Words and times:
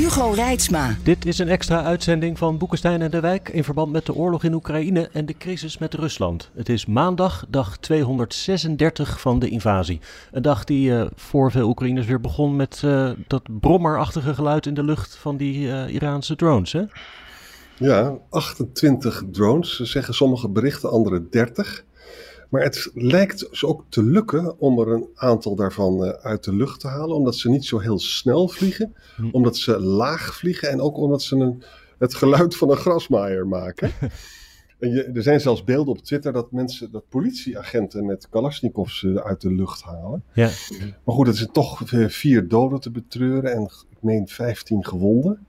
Hugo 0.00 0.30
Reitsma. 0.30 0.96
Dit 1.02 1.26
is 1.26 1.38
een 1.38 1.48
extra 1.48 1.84
uitzending 1.84 2.38
van 2.38 2.58
Boekenstein 2.58 3.02
en 3.02 3.10
de 3.10 3.20
Wijk 3.20 3.48
in 3.48 3.64
verband 3.64 3.92
met 3.92 4.06
de 4.06 4.14
oorlog 4.14 4.44
in 4.44 4.54
Oekraïne 4.54 5.08
en 5.12 5.26
de 5.26 5.36
crisis 5.36 5.78
met 5.78 5.94
Rusland. 5.94 6.50
Het 6.54 6.68
is 6.68 6.86
maandag, 6.86 7.44
dag 7.48 7.78
236 7.78 9.20
van 9.20 9.38
de 9.38 9.48
invasie. 9.48 10.00
Een 10.32 10.42
dag 10.42 10.64
die 10.64 10.90
uh, 10.90 11.06
voor 11.14 11.50
veel 11.50 11.68
Oekraïners 11.68 12.06
weer 12.06 12.20
begon 12.20 12.56
met 12.56 12.82
uh, 12.84 13.10
dat 13.26 13.42
brommerachtige 13.60 14.34
geluid 14.34 14.66
in 14.66 14.74
de 14.74 14.84
lucht 14.84 15.16
van 15.16 15.36
die 15.36 15.66
uh, 15.66 15.88
Iraanse 15.88 16.36
drones, 16.36 16.72
hè? 16.72 16.82
Ja, 17.76 18.18
28 18.30 19.22
drones, 19.30 19.80
zeggen 19.80 20.14
sommige 20.14 20.48
berichten, 20.48 20.90
andere 20.90 21.28
30. 21.28 21.84
Maar 22.50 22.62
het 22.62 22.90
lijkt 22.94 23.48
ze 23.52 23.66
ook 23.66 23.84
te 23.88 24.02
lukken 24.02 24.58
om 24.58 24.78
er 24.78 24.88
een 24.88 25.08
aantal 25.14 25.54
daarvan 25.54 26.04
uh, 26.04 26.10
uit 26.10 26.44
de 26.44 26.54
lucht 26.54 26.80
te 26.80 26.88
halen, 26.88 27.16
omdat 27.16 27.36
ze 27.36 27.50
niet 27.50 27.64
zo 27.64 27.78
heel 27.78 27.98
snel 27.98 28.48
vliegen, 28.48 28.94
hm. 29.16 29.28
omdat 29.32 29.56
ze 29.56 29.80
laag 29.80 30.34
vliegen 30.34 30.68
en 30.70 30.80
ook 30.80 30.96
omdat 30.96 31.22
ze 31.22 31.36
een, 31.36 31.62
het 31.98 32.14
geluid 32.14 32.56
van 32.56 32.70
een 32.70 32.76
grasmaaier 32.76 33.46
maken. 33.46 33.90
en 34.80 34.90
je, 34.90 35.02
er 35.02 35.22
zijn 35.22 35.40
zelfs 35.40 35.64
beelden 35.64 35.94
op 35.94 36.04
Twitter 36.04 36.32
dat 36.32 36.52
mensen, 36.52 36.90
dat 36.90 37.08
politieagenten 37.08 38.06
met 38.06 38.28
Kalashnikovs 38.28 39.02
uh, 39.02 39.16
uit 39.16 39.40
de 39.40 39.52
lucht 39.52 39.82
halen. 39.82 40.24
Ja. 40.32 40.50
Maar 41.04 41.14
goed, 41.14 41.26
het 41.26 41.36
zijn 41.36 41.52
toch 41.52 41.82
vier 42.06 42.48
doden 42.48 42.80
te 42.80 42.90
betreuren 42.90 43.52
en 43.52 43.62
ik 43.62 43.96
meen 44.00 44.28
15 44.28 44.84
gewonden. 44.84 45.46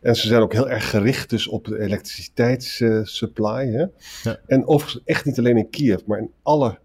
En 0.00 0.16
ze 0.16 0.26
zijn 0.26 0.42
ook 0.42 0.52
heel 0.52 0.68
erg 0.68 0.90
gericht 0.90 1.30
dus 1.30 1.46
op 1.46 1.64
de 1.64 1.80
elektriciteitssupply. 1.80 3.66
Uh, 3.66 3.86
ja. 4.22 4.38
En 4.46 4.66
overigens 4.66 5.02
echt 5.04 5.24
niet 5.24 5.38
alleen 5.38 5.56
in 5.56 5.70
Kiev, 5.70 6.00
maar 6.06 6.18
in 6.18 6.30
alle, 6.42 6.78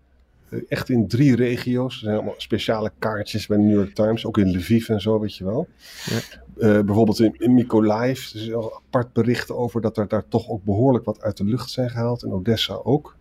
uh, 0.49 0.61
echt 0.67 0.89
in 0.89 1.07
drie 1.07 1.35
regio's. 1.35 1.93
Er 1.93 1.99
zijn 1.99 2.15
allemaal 2.15 2.33
speciale 2.37 2.91
kaartjes 2.99 3.47
bij 3.47 3.57
de 3.57 3.63
New 3.63 3.75
York 3.75 3.95
Times, 3.95 4.25
ook 4.25 4.37
in 4.37 4.57
Lviv 4.57 4.89
en 4.89 5.01
zo, 5.01 5.19
weet 5.19 5.35
je 5.35 5.43
wel. 5.43 5.67
Ja. 6.05 6.19
Uh, 6.57 6.83
bijvoorbeeld 6.83 7.19
in, 7.19 7.35
in 7.37 7.53
Mykolaiv, 7.53 8.33
er 8.33 8.41
is 8.41 8.47
een 8.47 8.71
apart 8.85 9.13
bericht 9.13 9.51
over 9.51 9.81
dat 9.81 9.97
er 9.97 10.07
daar 10.07 10.27
toch 10.27 10.49
ook 10.49 10.63
behoorlijk 10.63 11.05
wat 11.05 11.21
uit 11.21 11.37
de 11.37 11.45
lucht 11.45 11.69
zijn 11.69 11.89
gehaald. 11.89 12.23
En 12.23 12.31
Odessa 12.31 12.73
ook. 12.73 13.17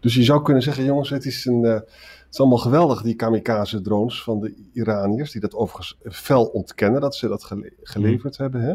Dus 0.00 0.14
je 0.14 0.22
zou 0.22 0.42
kunnen 0.42 0.62
zeggen, 0.62 0.84
jongens, 0.84 1.10
het 1.10 1.24
is 1.24 1.44
een... 1.44 1.84
Het 2.26 2.34
is 2.34 2.40
allemaal 2.40 2.58
geweldig, 2.58 3.02
die 3.02 3.14
kamikaze-drones 3.14 4.22
van 4.22 4.40
de 4.40 4.54
Iraniërs, 4.72 5.32
die 5.32 5.40
dat 5.40 5.54
overigens 5.54 5.98
fel 6.02 6.44
ontkennen 6.44 7.00
dat 7.00 7.14
ze 7.14 7.28
dat 7.28 7.44
gele 7.44 7.72
geleverd 7.82 8.38
mm. 8.38 8.44
hebben. 8.44 8.60
Hè? 8.60 8.74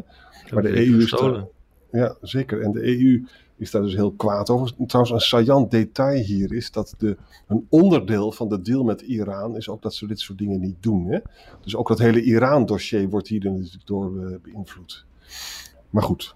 Maar 0.53 0.63
de 0.63 0.87
EU 0.87 1.01
is 1.01 1.11
daar, 1.11 1.45
Ja, 1.91 2.15
zeker. 2.21 2.61
En 2.61 2.71
de 2.71 2.83
EU 2.83 3.25
is 3.57 3.71
daar 3.71 3.81
dus 3.81 3.93
heel 3.93 4.11
kwaad 4.11 4.49
over. 4.49 4.73
Trouwens, 4.87 5.13
een 5.13 5.29
saillant 5.29 5.71
detail 5.71 6.23
hier 6.23 6.53
is 6.53 6.71
dat 6.71 6.95
de, 6.97 7.17
een 7.47 7.65
onderdeel 7.69 8.31
van 8.31 8.49
de 8.49 8.61
deal 8.61 8.83
met 8.83 9.01
Iran 9.01 9.57
is 9.57 9.69
ook 9.69 9.81
dat 9.81 9.93
ze 9.93 10.07
dit 10.07 10.19
soort 10.19 10.37
dingen 10.37 10.59
niet 10.59 10.77
doen. 10.79 11.05
Hè? 11.05 11.19
Dus 11.61 11.75
ook 11.75 11.87
dat 11.87 11.99
hele 11.99 12.21
Iran-dossier 12.21 13.09
wordt 13.09 13.27
hier 13.27 13.43
natuurlijk 13.43 13.85
door 13.85 14.15
uh, 14.15 14.35
beïnvloed. 14.41 15.05
Maar 15.89 16.03
goed. 16.03 16.35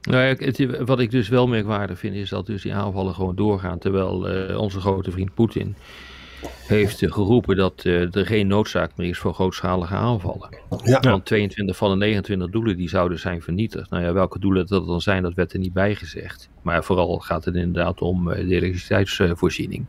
Nou 0.00 0.22
ja, 0.22 0.44
het, 0.46 0.84
wat 0.86 1.00
ik 1.00 1.10
dus 1.10 1.28
wel 1.28 1.46
merkwaardig 1.46 1.98
vind 1.98 2.14
is 2.14 2.30
dat 2.30 2.46
dus 2.46 2.62
die 2.62 2.74
aanvallen 2.74 3.14
gewoon 3.14 3.36
doorgaan. 3.36 3.78
Terwijl 3.78 4.48
uh, 4.50 4.60
onze 4.60 4.80
grote 4.80 5.10
vriend 5.10 5.34
Poetin 5.34 5.76
heeft 6.66 6.98
geroepen 6.98 7.56
dat 7.56 7.84
uh, 7.84 8.14
er 8.14 8.26
geen 8.26 8.46
noodzaak 8.46 8.90
meer 8.96 9.08
is 9.08 9.18
voor 9.18 9.34
grootschalige 9.34 9.94
aanvallen. 9.94 10.48
Ja. 10.84 11.00
Want 11.00 11.26
22 11.26 11.76
van 11.76 11.90
de 11.90 11.96
29 11.96 12.50
doelen 12.50 12.76
die 12.76 12.88
zouden 12.88 13.18
zijn 13.18 13.42
vernietigd. 13.42 13.90
Nou 13.90 14.04
ja, 14.04 14.12
welke 14.12 14.38
doelen 14.38 14.66
dat 14.66 14.86
dan 14.86 15.00
zijn, 15.00 15.22
dat 15.22 15.34
werd 15.34 15.52
er 15.52 15.58
niet 15.58 15.72
bij 15.72 15.94
gezegd. 15.94 16.48
Maar 16.62 16.84
vooral 16.84 17.18
gaat 17.18 17.44
het 17.44 17.54
inderdaad 17.54 18.00
om 18.00 18.28
uh, 18.28 18.34
de 18.34 18.54
elektriciteitsvoorziening. 18.54 19.86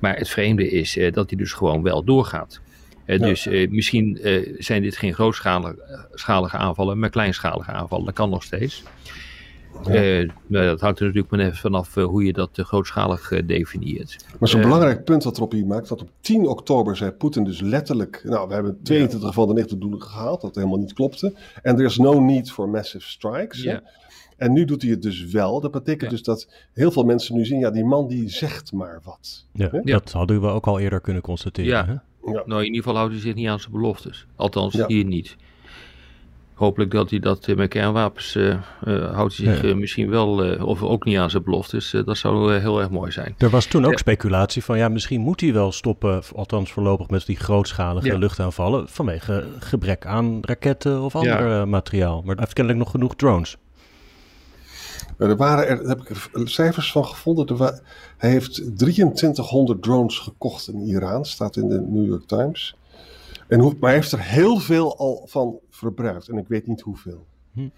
Maar 0.00 0.16
het 0.16 0.28
vreemde 0.28 0.70
is 0.70 0.96
uh, 0.96 1.12
dat 1.12 1.28
die 1.28 1.38
dus 1.38 1.52
gewoon 1.52 1.82
wel 1.82 2.04
doorgaat. 2.04 2.60
Ja. 3.06 3.18
Dus 3.18 3.48
misschien 3.68 4.18
zijn 4.58 4.82
dit 4.82 4.96
geen 4.96 5.14
grootschalige 5.14 6.56
aanvallen, 6.56 6.98
maar 6.98 7.10
kleinschalige 7.10 7.70
aanvallen. 7.70 8.04
Dat 8.04 8.14
kan 8.14 8.30
nog 8.30 8.42
steeds. 8.42 8.82
Ja. 9.82 10.20
Uh, 10.20 10.30
dat 10.48 10.80
hangt 10.80 10.98
er 10.98 11.06
natuurlijk 11.06 11.30
maar 11.30 11.40
even 11.40 11.56
vanaf 11.56 11.96
uh, 11.96 12.04
hoe 12.04 12.24
je 12.24 12.32
dat 12.32 12.58
uh, 12.58 12.64
grootschalig 12.64 13.28
definieert. 13.46 14.16
Maar 14.38 14.48
zo'n 14.48 14.60
belangrijk 14.60 15.04
punt 15.04 15.24
wat 15.24 15.36
erop 15.36 15.52
hier 15.52 15.66
maakt, 15.66 15.88
dat 15.88 16.02
op 16.02 16.08
10 16.20 16.48
oktober 16.48 16.96
zei 16.96 17.10
Poetin 17.10 17.44
dus 17.44 17.60
letterlijk, 17.60 18.22
nou 18.24 18.48
we 18.48 18.54
hebben 18.54 18.78
22 18.82 19.28
ja. 19.28 19.34
van 19.34 19.46
de 19.46 19.54
90 19.54 19.78
doelen 19.78 20.02
gehaald, 20.02 20.40
dat 20.40 20.54
helemaal 20.54 20.78
niet 20.78 20.92
klopte. 20.92 21.34
En 21.62 21.78
er 21.78 21.84
is 21.84 21.96
no 21.96 22.20
need 22.20 22.50
for 22.50 22.68
massive 22.68 23.08
strikes. 23.08 23.62
Ja. 23.62 23.82
En 24.36 24.52
nu 24.52 24.64
doet 24.64 24.82
hij 24.82 24.90
het 24.90 25.02
dus 25.02 25.24
wel. 25.24 25.60
Dat 25.60 25.70
betekent 25.70 26.10
dus 26.10 26.22
dat 26.22 26.48
heel 26.72 26.90
veel 26.90 27.04
mensen 27.04 27.36
nu 27.36 27.44
zien, 27.44 27.58
ja 27.58 27.70
die 27.70 27.84
man 27.84 28.08
die 28.08 28.28
zegt 28.28 28.72
maar 28.72 29.00
wat. 29.04 29.46
Ja, 29.52 29.70
dat 29.84 30.12
hadden 30.12 30.40
we 30.40 30.46
ook 30.46 30.66
al 30.66 30.78
eerder 30.78 31.00
kunnen 31.00 31.22
constateren. 31.22 31.70
Ja. 31.70 31.86
Hè? 31.86 32.32
Nou 32.32 32.60
in 32.60 32.64
ieder 32.64 32.82
geval 32.82 32.96
houdt 32.96 33.12
hij 33.12 33.20
zich 33.20 33.34
niet 33.34 33.48
aan 33.48 33.60
zijn 33.60 33.72
beloftes. 33.72 34.26
Althans 34.36 34.86
hier 34.86 35.04
niet. 35.04 35.36
Hopelijk 36.54 36.90
dat 36.90 37.10
hij 37.10 37.18
dat 37.18 37.46
met 37.56 37.68
kernwapens 37.68 38.34
uh, 38.34 38.48
uh, 38.84 39.14
houdt 39.14 39.36
hij 39.36 39.54
zich 39.54 39.62
ja. 39.62 39.74
misschien 39.74 40.10
wel, 40.10 40.56
of 40.56 40.82
ook 40.82 41.04
niet 41.04 41.18
aan 41.18 41.30
zijn 41.30 41.42
beloftes. 41.42 41.90
dat 42.04 42.16
zou 42.16 42.52
heel 42.52 42.80
erg 42.80 42.90
mooi 42.90 43.12
zijn. 43.12 43.34
Er 43.38 43.50
was 43.50 43.66
toen 43.66 43.84
ook 43.84 43.98
speculatie 43.98 44.64
van, 44.64 44.78
ja, 44.78 44.88
misschien 44.88 45.20
moet 45.20 45.40
hij 45.40 45.52
wel 45.52 45.72
stoppen, 45.72 46.22
althans 46.34 46.72
voorlopig 46.72 47.08
met 47.08 47.26
die 47.26 47.36
grootschalige 47.36 48.06
ja. 48.06 48.18
luchtaanvallen, 48.18 48.88
vanwege 48.88 49.44
gebrek 49.58 50.06
aan 50.06 50.38
raketten 50.40 51.02
of 51.02 51.16
ander 51.16 51.48
ja. 51.48 51.64
materiaal. 51.64 52.16
Maar 52.16 52.34
hij 52.34 52.42
heeft 52.42 52.52
kennelijk 52.52 52.82
nog 52.84 52.90
genoeg 52.90 53.16
drones. 53.16 53.56
Er 55.18 55.36
waren 55.36 55.68
er, 55.68 55.88
heb 55.88 56.00
ik 56.00 56.08
er 56.08 56.48
cijfers 56.48 56.92
van 56.92 57.04
gevonden. 57.04 57.56
Wa- 57.56 57.78
hij 58.16 58.30
heeft 58.30 58.76
2300 58.76 59.82
drones 59.82 60.18
gekocht 60.18 60.68
in 60.68 60.80
Iran, 60.80 61.24
staat 61.24 61.56
in 61.56 61.68
de 61.68 61.80
New 61.80 62.06
York 62.06 62.26
Times. 62.26 62.76
En 63.48 63.60
hoe, 63.60 63.74
maar 63.80 63.90
hij 63.90 63.98
heeft 63.98 64.12
er 64.12 64.20
heel 64.20 64.58
veel 64.58 64.98
al 64.98 65.26
van 65.26 65.58
verbruikt. 65.70 66.28
En 66.28 66.38
ik 66.38 66.48
weet 66.48 66.66
niet 66.66 66.80
hoeveel. 66.80 67.26
Hm. 67.52 67.68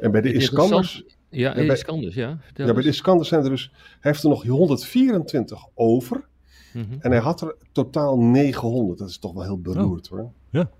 En 0.00 0.10
bij 0.10 0.20
de 0.20 0.32
Iskanders... 0.32 1.04
Ja, 1.28 1.56
ja, 1.56 1.66
bij, 1.66 1.74
Iskanders, 1.74 2.14
ja. 2.14 2.38
Ja, 2.54 2.72
bij 2.72 2.82
de 2.82 2.88
Iskanders 2.88 3.28
zijn 3.28 3.44
er 3.44 3.50
dus... 3.50 3.70
Hij 3.72 4.10
heeft 4.10 4.22
er 4.22 4.28
nog 4.28 4.42
124 4.42 5.66
over. 5.74 6.28
Mm 6.72 6.82
-hmm. 6.82 6.98
En 7.00 7.10
hij 7.10 7.20
had 7.20 7.40
er 7.40 7.56
totaal 7.72 8.18
900. 8.18 8.98
Dat 8.98 9.08
is 9.08 9.18
toch 9.18 9.32
wel 9.32 9.42
heel 9.42 9.60
beroerd 9.60 10.10
oh. 10.10 10.18
hoor. 10.18 10.32
Ja. 10.50 10.70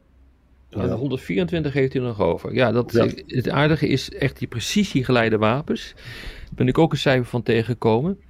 Ja, 0.68 0.84
ja. 0.84 0.94
124 0.94 1.72
heeft 1.72 1.92
hij 1.92 2.02
nog 2.02 2.20
over. 2.20 2.54
Ja, 2.54 2.72
dat, 2.72 2.92
ja. 2.92 3.06
het 3.26 3.48
aardige 3.48 3.88
is 3.88 4.10
echt 4.10 4.38
die 4.38 4.48
precisiegeleide 4.48 5.38
wapens. 5.38 5.92
Daar 5.94 6.54
ben 6.54 6.68
ik 6.68 6.78
ook 6.78 6.92
een 6.92 6.98
cijfer 6.98 7.26
van 7.26 7.42
tegengekomen. 7.42 8.20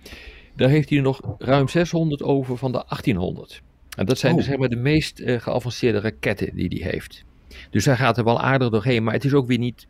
Daar 0.56 0.68
heeft 0.68 0.90
hij 0.90 1.00
nog 1.00 1.20
ruim 1.38 1.68
600 1.68 2.22
over 2.22 2.56
van 2.56 2.72
de 2.72 2.84
1800. 2.88 3.62
En 3.96 4.06
dat 4.06 4.18
zijn 4.18 4.32
oh. 4.32 4.38
dus 4.38 4.46
zeg 4.46 4.58
maar 4.58 4.68
de 4.68 4.76
meest 4.76 5.20
uh, 5.20 5.40
geavanceerde 5.40 6.00
raketten 6.00 6.54
die 6.54 6.68
hij 6.68 6.90
heeft. 6.90 7.24
Dus 7.70 7.84
hij 7.84 7.96
gaat 7.96 8.18
er 8.18 8.24
wel 8.24 8.40
aardig 8.40 8.70
doorheen, 8.70 9.04
maar 9.04 9.14
het 9.14 9.24
is 9.24 9.34
ook 9.34 9.46
weer 9.46 9.58
niet 9.58 9.86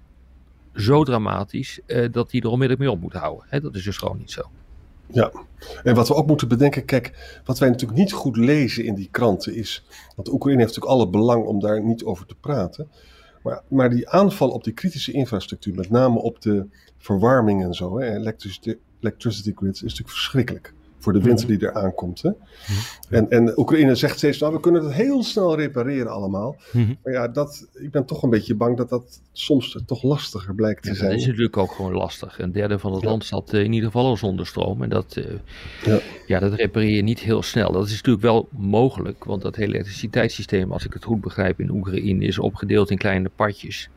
zo 0.75 1.05
dramatisch 1.05 1.81
uh, 1.87 2.13
dat 2.13 2.33
hij 2.33 2.41
er 2.41 2.47
onmiddellijk 2.47 2.81
mee 2.81 2.91
op 2.91 3.01
moet 3.01 3.13
houden. 3.13 3.47
Hè? 3.49 3.61
Dat 3.61 3.75
is 3.75 3.85
dus 3.85 3.97
gewoon 3.97 4.19
niet 4.19 4.31
zo. 4.31 4.43
Ja, 5.07 5.33
en 5.83 5.95
wat 5.95 6.09
we 6.09 6.15
ook 6.15 6.27
moeten 6.27 6.49
bedenken, 6.49 6.85
kijk, 6.85 7.41
wat 7.45 7.59
wij 7.59 7.69
natuurlijk 7.69 7.99
niet 7.99 8.13
goed 8.13 8.37
lezen 8.37 8.85
in 8.85 8.95
die 8.95 9.09
kranten 9.11 9.55
is, 9.55 9.85
want 10.17 10.33
Oekraïne 10.33 10.61
heeft 10.61 10.75
natuurlijk 10.75 11.01
alle 11.01 11.11
belang 11.11 11.45
om 11.45 11.61
daar 11.61 11.83
niet 11.83 12.05
over 12.05 12.27
te 12.27 12.34
praten, 12.34 12.89
maar, 13.43 13.63
maar 13.69 13.91
die 13.91 14.09
aanval 14.09 14.51
op 14.51 14.65
die 14.65 14.72
kritische 14.72 15.13
infrastructuur, 15.13 15.75
met 15.75 15.91
name 15.91 16.19
op 16.19 16.41
de 16.41 16.66
verwarming 16.98 17.63
en 17.63 17.75
zo, 17.75 17.98
hè, 17.98 18.16
electricity, 18.16 18.75
electricity 19.01 19.53
grids, 19.55 19.77
is 19.77 19.83
natuurlijk 19.83 20.10
verschrikkelijk 20.10 20.75
voor 21.03 21.13
de 21.13 21.21
winter 21.21 21.47
die 21.47 21.59
er 21.59 21.72
aankomt. 21.72 22.22
Hè? 22.22 22.31
En, 23.09 23.31
en 23.31 23.59
Oekraïne 23.59 23.95
zegt 23.95 24.16
steeds, 24.16 24.39
nou 24.39 24.53
we 24.53 24.60
kunnen 24.60 24.84
het 24.84 24.93
heel 24.93 25.22
snel 25.22 25.57
repareren 25.57 26.13
allemaal. 26.13 26.57
Maar 27.03 27.13
ja, 27.13 27.28
dat, 27.28 27.69
ik 27.75 27.91
ben 27.91 28.04
toch 28.04 28.22
een 28.22 28.31
beetje 28.31 28.54
bang 28.54 28.77
dat 28.77 28.89
dat 28.89 29.21
soms 29.33 29.83
toch 29.87 30.03
lastiger 30.03 30.54
blijkt 30.54 30.83
te 30.83 30.89
ja, 30.89 30.95
zijn. 30.95 31.10
Dat 31.10 31.19
is 31.19 31.27
natuurlijk 31.27 31.57
ook 31.57 31.72
gewoon 31.72 31.93
lastig. 31.93 32.39
Een 32.39 32.53
derde 32.53 32.78
van 32.78 32.93
het 32.93 33.03
ja. 33.03 33.09
land 33.09 33.25
zat 33.25 33.53
in 33.53 33.72
ieder 33.72 33.91
geval 33.91 34.07
al 34.07 34.16
zonder 34.16 34.47
stroom. 34.47 34.83
En 34.83 34.89
dat, 34.89 35.16
uh, 35.19 35.25
ja. 35.84 36.01
ja. 36.27 36.39
dat 36.39 36.54
repareer 36.54 36.97
je 36.97 37.03
niet 37.03 37.21
heel 37.21 37.43
snel. 37.43 37.72
Dat 37.72 37.87
is 37.87 37.95
natuurlijk 37.95 38.25
wel 38.25 38.48
mogelijk, 38.51 39.25
want 39.25 39.43
dat 39.43 39.57
hele 39.57 39.75
elektriciteitssysteem, 39.75 40.72
als 40.72 40.84
ik 40.84 40.93
het 40.93 41.05
goed 41.05 41.21
begrijp, 41.21 41.60
in 41.60 41.71
Oekraïne 41.71 42.25
is 42.25 42.39
opgedeeld 42.39 42.91
in 42.91 42.98
kleine 42.98 43.31
partjes. 43.37 43.91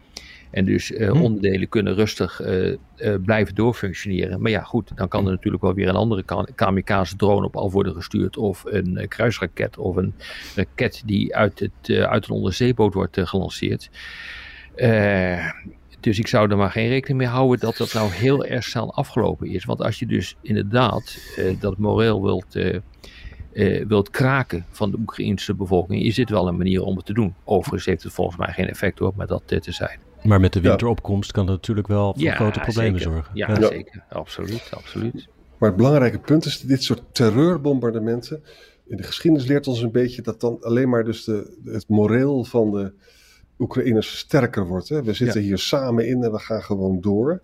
En 0.56 0.66
dus 0.66 0.92
uh, 0.92 1.22
onderdelen 1.22 1.70
kunnen 1.70 1.96
rustig 1.96 2.42
uh, 2.42 2.76
uh, 2.98 3.16
blijven 3.26 3.56
doorfunctioneren. 3.56 4.42
Maar 4.42 4.52
ja, 4.52 4.62
goed, 4.62 4.92
dan 4.96 5.08
kan 5.08 5.26
er 5.26 5.32
natuurlijk 5.32 5.64
wel 5.64 5.74
weer 5.74 5.88
een 5.88 5.96
andere 5.96 6.24
kamikaze-drone 6.56 7.46
op 7.46 7.58
af 7.58 7.72
worden 7.72 7.96
gestuurd. 7.96 8.38
Of 8.38 8.64
een 8.66 9.06
kruisraket 9.08 9.78
of 9.78 9.96
een 9.96 10.14
raket 10.56 11.04
die 11.06 11.36
uit, 11.36 11.60
het, 11.60 11.98
uit 11.98 12.28
een 12.28 12.36
onderzeeboot 12.36 12.94
wordt 12.94 13.20
gelanceerd. 13.22 13.90
dus 16.00 16.20
ik 16.20 16.28
zou 16.28 16.52
er 16.52 16.58
maar 16.58 16.72
geen 16.72 16.90
rekening 16.90 17.20
mee 17.20 17.28
houden 17.28 17.60
dat 17.60 17.78
dat 17.78 17.94
nou 17.94 18.12
heel 18.12 18.46
erg 18.46 18.64
snel 18.64 18.94
afgelopen 18.94 19.48
is. 19.48 19.66
Want 19.66 19.82
als 19.82 20.00
je 20.00 20.06
dus 20.06 20.36
inderdaad 20.42 21.18
dat 21.60 21.78
moreel 21.78 22.24
wilt 22.24 22.56
uh, 22.56 23.86
wilt 23.88 24.10
kraken 24.10 24.66
van 24.70 24.92
de 24.92 24.98
Oekraïnse 24.98 25.54
bevolking, 25.54 26.04
is 26.04 26.16
dit 26.16 26.30
wel 26.30 26.48
een 26.48 26.58
manier 26.58 26.84
om 26.84 26.96
het 26.96 27.06
te 27.06 27.14
doen. 27.14 27.36
Overigens 27.44 27.86
heeft 27.86 28.04
het 28.04 28.14
volgens 28.14 28.38
mij 28.38 28.54
geen 28.54 28.70
effect 28.70 29.00
hoor, 29.00 29.14
maar 29.16 29.28
dat 29.28 29.44
te 29.48 29.72
zijn. 29.72 30.00
Maar 30.26 30.40
met 30.40 30.54
de 30.54 30.62
winteropkomst 30.62 31.32
kan 31.32 31.46
dat 31.46 31.56
natuurlijk 31.56 31.88
wel 31.88 32.16
voor 32.18 32.32
grote 32.32 32.60
problemen 32.60 33.02
zorgen. 33.02 33.32
Ja, 33.34 33.48
ja, 33.48 33.68
zeker. 33.68 34.04
Absoluut, 34.10 34.70
absoluut. 34.72 35.28
Maar 35.58 35.70
het 35.70 35.78
belangrijke 35.78 36.20
punt 36.20 36.46
is, 36.46 36.60
dit 36.60 36.84
soort 36.84 37.02
terreurbombardementen, 37.12 38.44
in 38.88 38.98
de 38.98 39.04
geschiedenis 39.04 39.48
leert 39.48 39.68
ons 39.68 39.82
een 39.82 39.92
beetje 39.92 40.22
dat 40.22 40.42
dan 40.42 40.58
alleen 40.62 40.90
maar 40.90 41.04
dus 41.04 41.24
de, 41.24 41.58
het 41.66 41.88
moreel 41.88 42.44
van 42.44 42.72
de 42.72 42.94
Oekraïners 43.60 44.18
sterker 44.18 44.68
wordt. 44.68 44.90
Hè? 44.90 45.04
We 45.04 45.14
zitten 45.14 45.42
hier 45.42 45.58
samen 45.58 46.08
in 46.08 46.24
en 46.24 46.32
we 46.32 46.40
gaan 46.40 46.64
gewoon 46.64 47.02
door. 47.02 47.42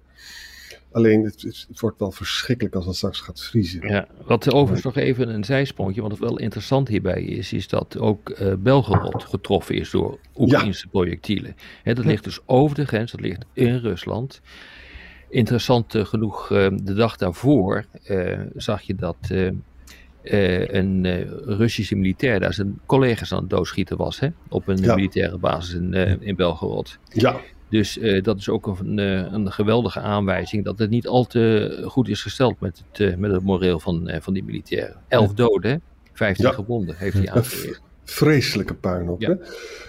Alleen 0.91 1.23
het, 1.23 1.41
het, 1.41 1.79
wordt 1.79 1.99
wel 1.99 2.11
verschrikkelijk 2.11 2.75
als 2.75 2.85
het 2.85 2.95
straks 2.95 3.19
gaat 3.19 3.41
vriezen. 3.41 3.87
Ja, 3.87 4.07
wat 4.25 4.53
overigens 4.53 4.95
nog 4.95 4.95
even 4.95 5.29
een 5.29 5.43
zijsprongje, 5.43 6.01
want 6.01 6.17
wat 6.17 6.29
wel 6.29 6.39
interessant 6.39 6.87
hierbij 6.87 7.23
is, 7.23 7.53
is 7.53 7.67
dat 7.67 7.97
ook 7.97 8.29
uh, 8.29 8.53
Belgorod 8.59 9.23
getroffen 9.23 9.75
is 9.75 9.89
door 9.89 10.19
Oekraïnse 10.35 10.87
projectielen. 10.87 11.55
He, 11.83 11.93
dat 11.93 12.05
ligt 12.05 12.23
dus 12.23 12.39
over 12.45 12.75
de 12.75 12.85
grens, 12.85 13.11
dat 13.11 13.21
ligt 13.21 13.45
in 13.53 13.77
Rusland. 13.77 14.41
Interessant 15.29 15.95
uh, 15.95 16.05
genoeg, 16.05 16.51
uh, 16.51 16.67
de 16.83 16.93
dag 16.93 17.17
daarvoor 17.17 17.85
zag 18.55 18.81
je 18.81 18.95
dat 18.95 19.17
een 20.23 21.25
Russische 21.45 21.95
militair 21.95 22.39
daar 22.39 22.53
zijn 22.53 22.79
collega's 22.85 23.33
aan 23.33 23.41
het 23.41 23.49
doodschieten 23.49 23.97
was, 23.97 24.19
hè, 24.19 24.27
op 24.49 24.67
een 24.67 24.79
militaire 24.79 25.37
basis 25.37 25.73
in, 25.73 25.93
in 26.21 26.35
Belgorod. 26.35 26.97
Ja. 27.09 27.39
Dus 27.71 27.97
uh, 27.97 28.23
dat 28.23 28.37
is 28.37 28.49
ook 28.49 28.67
een, 28.67 28.97
uh, 28.97 29.31
een, 29.31 29.51
geweldige 29.51 29.99
aanwijzing 29.99 30.65
dat 30.65 30.79
het 30.79 30.89
niet 30.89 31.07
al 31.07 31.25
te 31.25 31.83
goed 31.85 32.07
is 32.07 32.21
gesteld 32.21 32.59
met 32.59 32.83
het, 32.87 32.99
uh, 32.99 33.15
met 33.15 33.31
het 33.31 33.43
moreel 33.43 33.79
van, 33.79 34.11
van 34.21 34.33
die 34.33 34.43
militairen. 34.43 35.01
Elf 35.07 35.33
doden, 35.33 35.81
15 36.13 36.45
ja. 36.45 36.51
gewonden 36.51 36.95
heeft 36.97 37.17
hij 37.17 37.31
aangegeven. 37.31 37.81
Vreselijke 38.03 38.73
puinhoop. 38.73 39.21
Ja. 39.21 39.37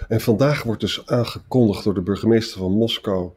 En 0.07 0.21
vandaag 0.21 0.63
wordt 0.63 0.81
dus 0.81 1.05
aangekondigd 1.05 1.83
door 1.83 1.93
de 1.93 2.01
burgemeester 2.01 2.59
van 2.59 2.71
Moskou 2.71 3.31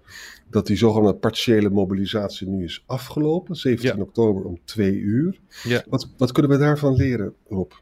dat 0.50 0.66
die 0.66 0.76
zogenaamde 0.76 1.18
partiële 1.18 1.70
mobilisatie 1.70 2.48
nu 2.48 2.64
is 2.64 2.82
afgelopen. 2.86 3.56
17 3.56 3.96
ja. 3.96 4.02
oktober 4.02 4.44
om 4.44 4.58
twee 4.64 4.94
uur. 4.94 5.40
Wat, 5.88 6.08
wat 6.16 6.32
kunnen 6.32 6.50
we 6.50 6.58
daarvan 6.58 6.96
leren, 6.96 7.34
Rob? 7.48 7.72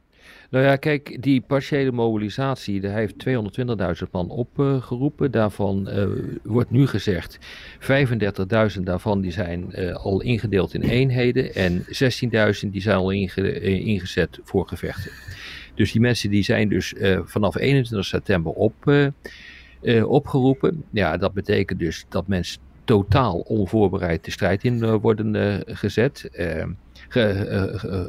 Nou 0.54 0.66
ja, 0.66 0.76
kijk, 0.76 1.22
die 1.22 1.40
partiële 1.40 1.92
mobilisatie, 1.92 2.80
daar 2.80 2.94
heeft 2.94 3.14
220.000 4.04 4.10
man 4.10 4.30
opgeroepen. 4.30 5.30
daarvan 5.30 5.88
uh, 5.88 6.06
wordt 6.42 6.70
nu 6.70 6.86
gezegd, 6.86 7.38
35.000 8.76 8.80
daarvan 8.82 9.20
die 9.20 9.30
zijn 9.30 9.66
uh, 9.68 9.94
al 9.94 10.22
ingedeeld 10.22 10.74
in 10.74 10.82
eenheden 10.82 11.54
en 11.54 11.84
16.000 12.64 12.70
die 12.70 12.80
zijn 12.80 12.96
al 12.96 13.10
inge 13.10 13.52
eh, 13.52 13.86
ingezet 13.86 14.40
voor 14.44 14.68
gevechten. 14.68 15.10
Dus 15.74 15.92
die 15.92 16.00
mensen 16.00 16.30
die 16.30 16.42
zijn 16.42 16.68
dus 16.68 16.94
vanaf 17.24 17.56
21 17.56 18.08
september 18.08 18.52
op, 18.52 18.74
opgeroepen. 20.04 20.84
Ja, 20.90 21.16
dat 21.16 21.32
betekent 21.32 21.78
dus 21.78 22.06
dat 22.08 22.26
mensen 22.26 22.60
totaal 22.84 23.38
onvoorbereid 23.38 24.24
de 24.24 24.30
strijd 24.30 24.64
in 24.64 24.98
worden 24.98 25.62
gezet. 25.66 26.30
Eh, 27.16 27.84
eh, 27.84 28.00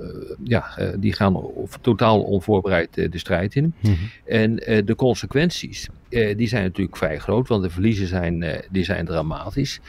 ja, 0.43 0.77
eh, 0.77 0.87
die 0.97 1.13
gaan 1.13 1.41
totaal 1.81 2.21
onvoorbereid 2.21 2.93
de 2.93 3.17
strijd 3.17 3.55
in. 3.55 3.73
Mhm. 3.79 3.93
En 4.25 4.55
de 4.85 4.95
consequenties, 4.95 5.89
die 6.09 6.47
zijn 6.47 6.63
natuurlijk 6.63 6.97
vrij 6.97 7.19
groot, 7.19 7.47
want 7.47 7.63
de 7.63 7.69
verliezen 7.69 8.07
zijn, 8.07 8.63
die 8.71 8.83
zijn 8.83 9.05
dramatisch. 9.05 9.79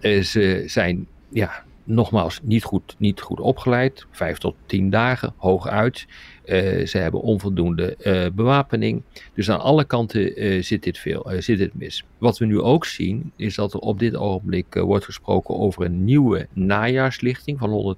ze 0.00 0.62
zijn 0.66 1.06
ja, 1.28 1.64
nogmaals 1.84 2.40
niet 2.42 2.64
goed, 2.64 2.94
niet 2.98 3.20
goed 3.20 3.40
opgeleid, 3.40 4.06
vijf 4.10 4.38
tot 4.38 4.54
tien 4.66 4.90
dagen, 4.90 5.34
hooguit. 5.36 6.06
Uh, 6.44 6.86
ze 6.86 6.98
hebben 6.98 7.20
onvoldoende 7.20 7.96
uh, 8.04 8.26
bewapening. 8.32 9.02
Dus 9.34 9.50
aan 9.50 9.60
alle 9.60 9.84
kanten 9.84 10.42
uh, 10.44 10.62
zit, 10.62 10.82
dit 10.82 10.98
veel, 10.98 11.32
zit 11.38 11.58
dit 11.58 11.74
mis. 11.74 12.04
Wat 12.18 12.38
we 12.38 12.46
nu 12.46 12.60
ook 12.60 12.84
zien, 12.84 13.32
is 13.36 13.54
dat 13.54 13.72
er 13.72 13.78
op 13.78 13.98
dit 13.98 14.16
ogenblik 14.16 14.74
wordt 14.74 15.04
gesproken 15.04 15.56
over 15.56 15.84
een 15.84 16.04
nieuwe 16.04 16.46
najaarslichting 16.52 17.58
van 17.58 17.96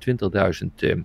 120.000 0.82 1.00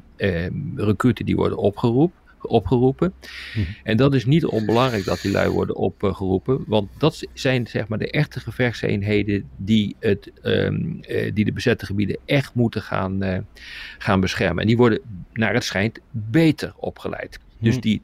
recruten 0.76 1.26
die 1.26 1.36
worden 1.36 1.58
opgeroepen 1.58 2.29
opgeroepen. 2.48 3.14
Mhm. 3.56 3.66
En 3.84 3.98
dat 3.98 4.14
is 4.14 4.26
niet 4.26 4.46
onbelangrijk 4.46 5.06
dat 5.06 5.22
die 5.22 5.32
lui 5.32 5.50
worden 5.50 5.76
opgeroepen, 5.76 6.64
want 6.68 6.90
dat 6.98 7.28
zijn 7.34 7.68
zeg 7.68 7.88
maar 7.88 7.98
de 7.98 8.12
echte 8.12 8.40
gevechtseenheden 8.40 9.50
die, 9.58 9.96
het, 10.00 10.32
um, 10.44 11.00
die 11.34 11.46
de 11.46 11.54
bezette 11.54 11.86
gebieden 11.86 12.18
echt 12.26 12.54
moeten 12.54 12.82
gaan, 12.82 13.24
uh, 13.24 13.38
gaan 13.98 14.20
beschermen. 14.20 14.62
En 14.62 14.68
die 14.68 14.78
worden 14.78 15.00
naar 15.34 15.54
het 15.54 15.64
schijnt 15.64 16.00
beter 16.12 16.74
opgeleid. 16.76 17.40
Dus 17.60 17.74
mhm. 17.74 17.82
die 17.82 18.02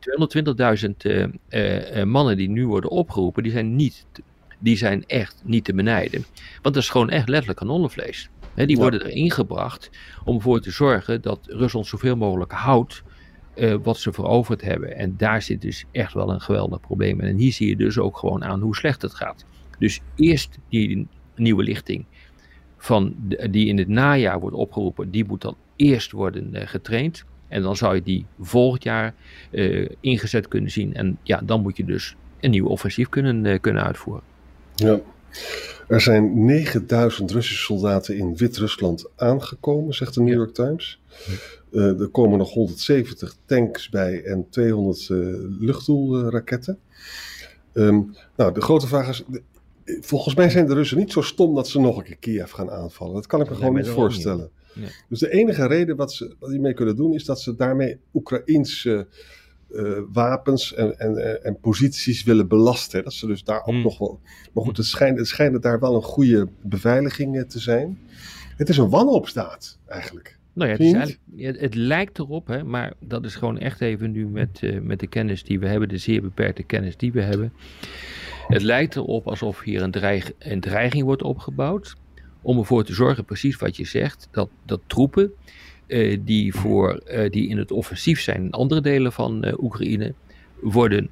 220.000 0.88 1.12
uh, 1.50 2.04
mannen 2.04 2.38
die 2.38 2.50
nu 2.50 2.68
worden 2.68 2.90
opgeroepen, 2.90 3.44
die 3.44 3.52
zijn, 3.52 3.76
niet, 3.76 4.06
die 4.60 4.78
zijn 4.78 5.04
echt 5.08 5.42
niet 5.44 5.64
te 5.64 5.74
benijden. 5.74 6.26
Want 6.62 6.76
dat 6.76 6.84
is 6.84 6.90
gewoon 6.90 7.10
echt 7.10 7.30
letterlijk 7.30 7.60
kanonnenvlees. 7.60 8.30
He, 8.54 8.66
die 8.66 8.78
worden 8.78 9.06
erin 9.06 9.32
gebracht 9.32 9.90
om 10.24 10.36
ervoor 10.36 10.62
te 10.62 10.72
zorgen 10.72 11.22
dat 11.22 11.40
Rusland 11.44 11.88
zoveel 11.88 12.16
mogelijk 12.16 12.52
houdt 12.52 13.04
uh, 13.56 13.76
wat 13.84 13.98
ze 13.98 14.14
veroverd 14.14 14.62
hebben. 14.62 14.98
En 14.98 15.14
daar 15.18 15.42
zit 15.42 15.62
dus 15.62 15.86
echt 15.92 16.14
wel 16.14 16.30
een 16.30 16.42
geweldig 16.42 16.80
probleem. 16.80 17.20
En 17.20 17.38
hier 17.38 17.52
zie 17.52 17.68
je 17.68 17.76
dus 17.76 17.98
ook 17.98 18.18
gewoon 18.18 18.44
aan 18.44 18.62
hoe 18.62 18.76
slecht 18.76 19.02
het 19.02 19.14
gaat. 19.14 19.46
Dus 19.80 20.02
eerst 20.16 20.58
die 20.70 21.08
nieuwe 21.36 21.64
lichting 21.64 22.06
van 22.78 23.16
die 23.50 23.68
in 23.68 23.78
het 23.78 23.88
najaar 23.88 24.40
wordt 24.40 24.56
opgeroepen, 24.56 25.12
die 25.12 25.26
moet 25.26 25.42
dan 25.42 25.56
eerst 25.76 26.12
worden 26.12 26.56
uh, 26.56 26.62
getraind. 26.66 27.26
En 27.48 27.62
dan 27.62 27.76
zou 27.76 27.96
je 27.96 28.04
die 28.04 28.26
volgend 28.40 28.84
jaar 28.84 29.14
uh, 29.52 29.90
ingezet 30.00 30.48
kunnen 30.48 30.72
zien. 30.72 30.94
En 30.94 31.18
ja, 31.24 31.42
dan 31.44 31.62
moet 31.62 31.78
je 31.78 31.86
dus 31.86 32.16
een 32.40 32.52
nieuw 32.52 32.68
offensief 32.68 33.10
kunnen, 33.10 33.60
kunnen 33.60 33.84
uitvoeren. 33.84 34.24
Ja. 34.76 35.00
Er 35.88 36.02
zijn 36.02 36.46
9000 36.46 37.32
Russische 37.32 37.64
soldaten 37.64 38.18
in 38.18 38.36
Wit-Rusland 38.36 39.06
aangekomen, 39.16 39.94
zegt 39.94 40.14
de 40.14 40.22
New 40.22 40.34
York 40.34 40.54
Times. 40.54 41.02
Uh, 41.72 42.00
er 42.00 42.08
komen 42.08 42.38
nog 42.38 42.54
170 42.54 43.36
tanks 43.46 43.90
bij 43.90 44.24
en 44.24 44.50
200 44.50 45.10
uh, 45.10 45.36
luchtdoelraketten. 45.60 46.80
Um, 47.74 48.16
nou, 48.36 48.54
de 48.54 48.62
grote 48.62 48.88
vraag 48.88 49.10
is. 49.10 49.24
Volgens 50.02 50.36
mij 50.36 50.50
zijn 50.50 50.68
de 50.68 50.74
Russen 50.74 50.98
niet 50.98 51.12
zo 51.12 51.22
stom 51.22 51.56
dat 51.56 51.68
ze 51.68 51.80
nog 51.80 51.98
een 51.98 52.04
keer 52.04 52.18
Kiev 52.18 52.52
gaan 52.52 52.72
aanvallen. 52.72 53.14
Dat 53.14 53.28
kan 53.28 53.42
ik 53.42 53.50
me 53.50 53.56
gewoon 53.56 53.76
niet 53.76 53.88
voorstellen. 53.88 54.50
Niet. 54.74 55.04
Dus 55.10 55.20
de 55.20 55.32
enige 55.32 55.68
reden 55.68 55.96
wat 55.96 56.14
ze 56.14 56.36
wat 56.40 56.50
die 56.50 56.60
mee 56.60 56.74
kunnen 56.74 56.96
doen, 56.96 57.14
is 57.14 57.26
dat 57.26 57.42
ze 57.42 57.56
daarmee 57.56 58.00
Oekraïense 58.14 58.90
uh, 58.90 59.02
wapens 60.12 60.74
en, 60.74 61.00
en, 61.00 61.44
en, 61.44 61.60
posities 61.60 62.24
willen 62.24 62.48
belasten. 62.48 63.04
Dat 63.04 63.14
ze 63.14 63.28
dus 63.28 63.44
daar 63.44 63.60
ook 63.60 63.66
hmm. 63.66 63.82
nog 63.82 63.98
wel. 63.98 64.20
Maar 64.54 64.64
goed, 64.64 64.78
het 64.78 64.86
schijnt, 64.86 65.18
het 65.18 65.28
schijnt 65.28 65.62
daar 65.62 65.80
wel 65.80 65.96
een 65.96 66.04
goede 66.04 66.48
beveiliging 66.62 67.46
te 67.48 67.60
zijn. 67.60 68.00
Het 68.58 68.70
is 68.70 68.78
een 68.78 68.90
wanhoopsdaad 68.90 69.78
eigenlijk. 69.88 70.38
Nou 70.54 70.70
ja, 70.70 70.76
het, 70.76 70.86
is 70.86 70.94
eigenlijk, 70.94 71.62
het, 71.62 71.76
lijkt 71.76 72.20
erop, 72.20 72.48
hè, 72.48 72.64
maar 72.64 72.94
dat 73.00 73.26
is 73.26 73.36
gewoon 73.36 73.60
echt 73.60 73.82
even 73.82 74.12
nu 74.12 74.28
met, 74.28 74.62
uh, 74.62 74.82
met 74.82 75.00
de 75.00 75.08
kennis 75.08 75.44
die 75.44 75.60
we 75.60 75.68
hebben, 75.68 75.90
de 75.90 75.98
zeer 75.98 76.22
beperkte 76.22 76.64
kennis 76.64 76.98
die 76.98 77.12
we 77.12 77.22
hebben. 77.22 77.54
Het 78.48 78.62
lijkt 78.62 78.96
erop 78.96 79.28
alsof 79.28 79.62
hier 79.62 79.82
een, 79.82 79.92
dreig, 79.92 80.32
een 80.40 80.60
dreiging 80.60 81.04
wordt 81.04 81.24
opgebouwd. 81.24 81.96
Om 82.42 82.58
ervoor 82.58 82.84
te 82.84 82.94
zorgen, 82.94 83.26
precies 83.26 83.56
wat 83.56 83.76
je 83.76 83.86
zegt, 83.86 84.28
dat, 84.32 84.50
dat 84.66 84.82
troepen 84.88 85.32
die, 86.24 86.54
voor, 86.54 87.02
uh, 87.08 87.30
die 87.30 87.48
in 87.48 87.58
het 87.58 87.72
offensief 87.72 88.22
zijn 88.22 88.44
in 88.44 88.52
andere 88.52 88.82
delen 88.82 89.12
van 89.12 89.56
Oekraïne, 89.60 90.14
worden, 90.62 91.10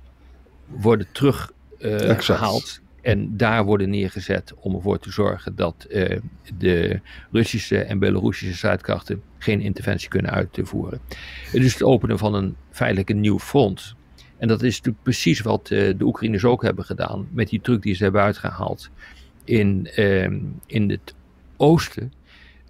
worden 0.67 1.07
teruggehaald 1.11 2.81
en 3.03 3.37
daar 3.37 3.65
worden 3.65 3.89
neergezet 3.89 4.53
om 4.59 4.75
ervoor 4.75 4.99
te 4.99 5.11
zorgen 5.11 5.55
dat 5.55 5.87
uh, 5.89 6.17
de 6.57 6.99
Russische 7.31 7.77
en 7.77 7.99
Belarusische 7.99 8.55
strijdkrachten 8.55 9.21
geen 9.37 9.61
interventie 9.61 10.09
kunnen 10.09 10.31
uitvoeren. 10.31 10.99
Het 11.51 11.63
is 11.63 11.73
het 11.73 11.83
openen 11.83 12.17
van 12.17 12.33
een 12.33 12.55
feitelijk 12.71 13.09
een 13.09 13.19
nieuw 13.19 13.39
front. 13.39 13.95
En 14.37 14.47
dat 14.47 14.63
is 14.63 14.77
natuurlijk 14.77 15.03
precies 15.03 15.41
wat 15.41 15.69
uh, 15.69 15.93
de 15.97 16.05
Oekraïners 16.05 16.43
ook 16.43 16.61
hebben 16.61 16.85
gedaan 16.85 17.27
met 17.31 17.49
die 17.49 17.61
truc 17.61 17.81
die 17.81 17.95
ze 17.95 18.03
hebben 18.03 18.21
uitgehaald 18.21 18.89
in, 19.43 19.89
uh, 19.95 20.29
in 20.65 20.89
het 20.89 21.15
oosten. 21.57 22.13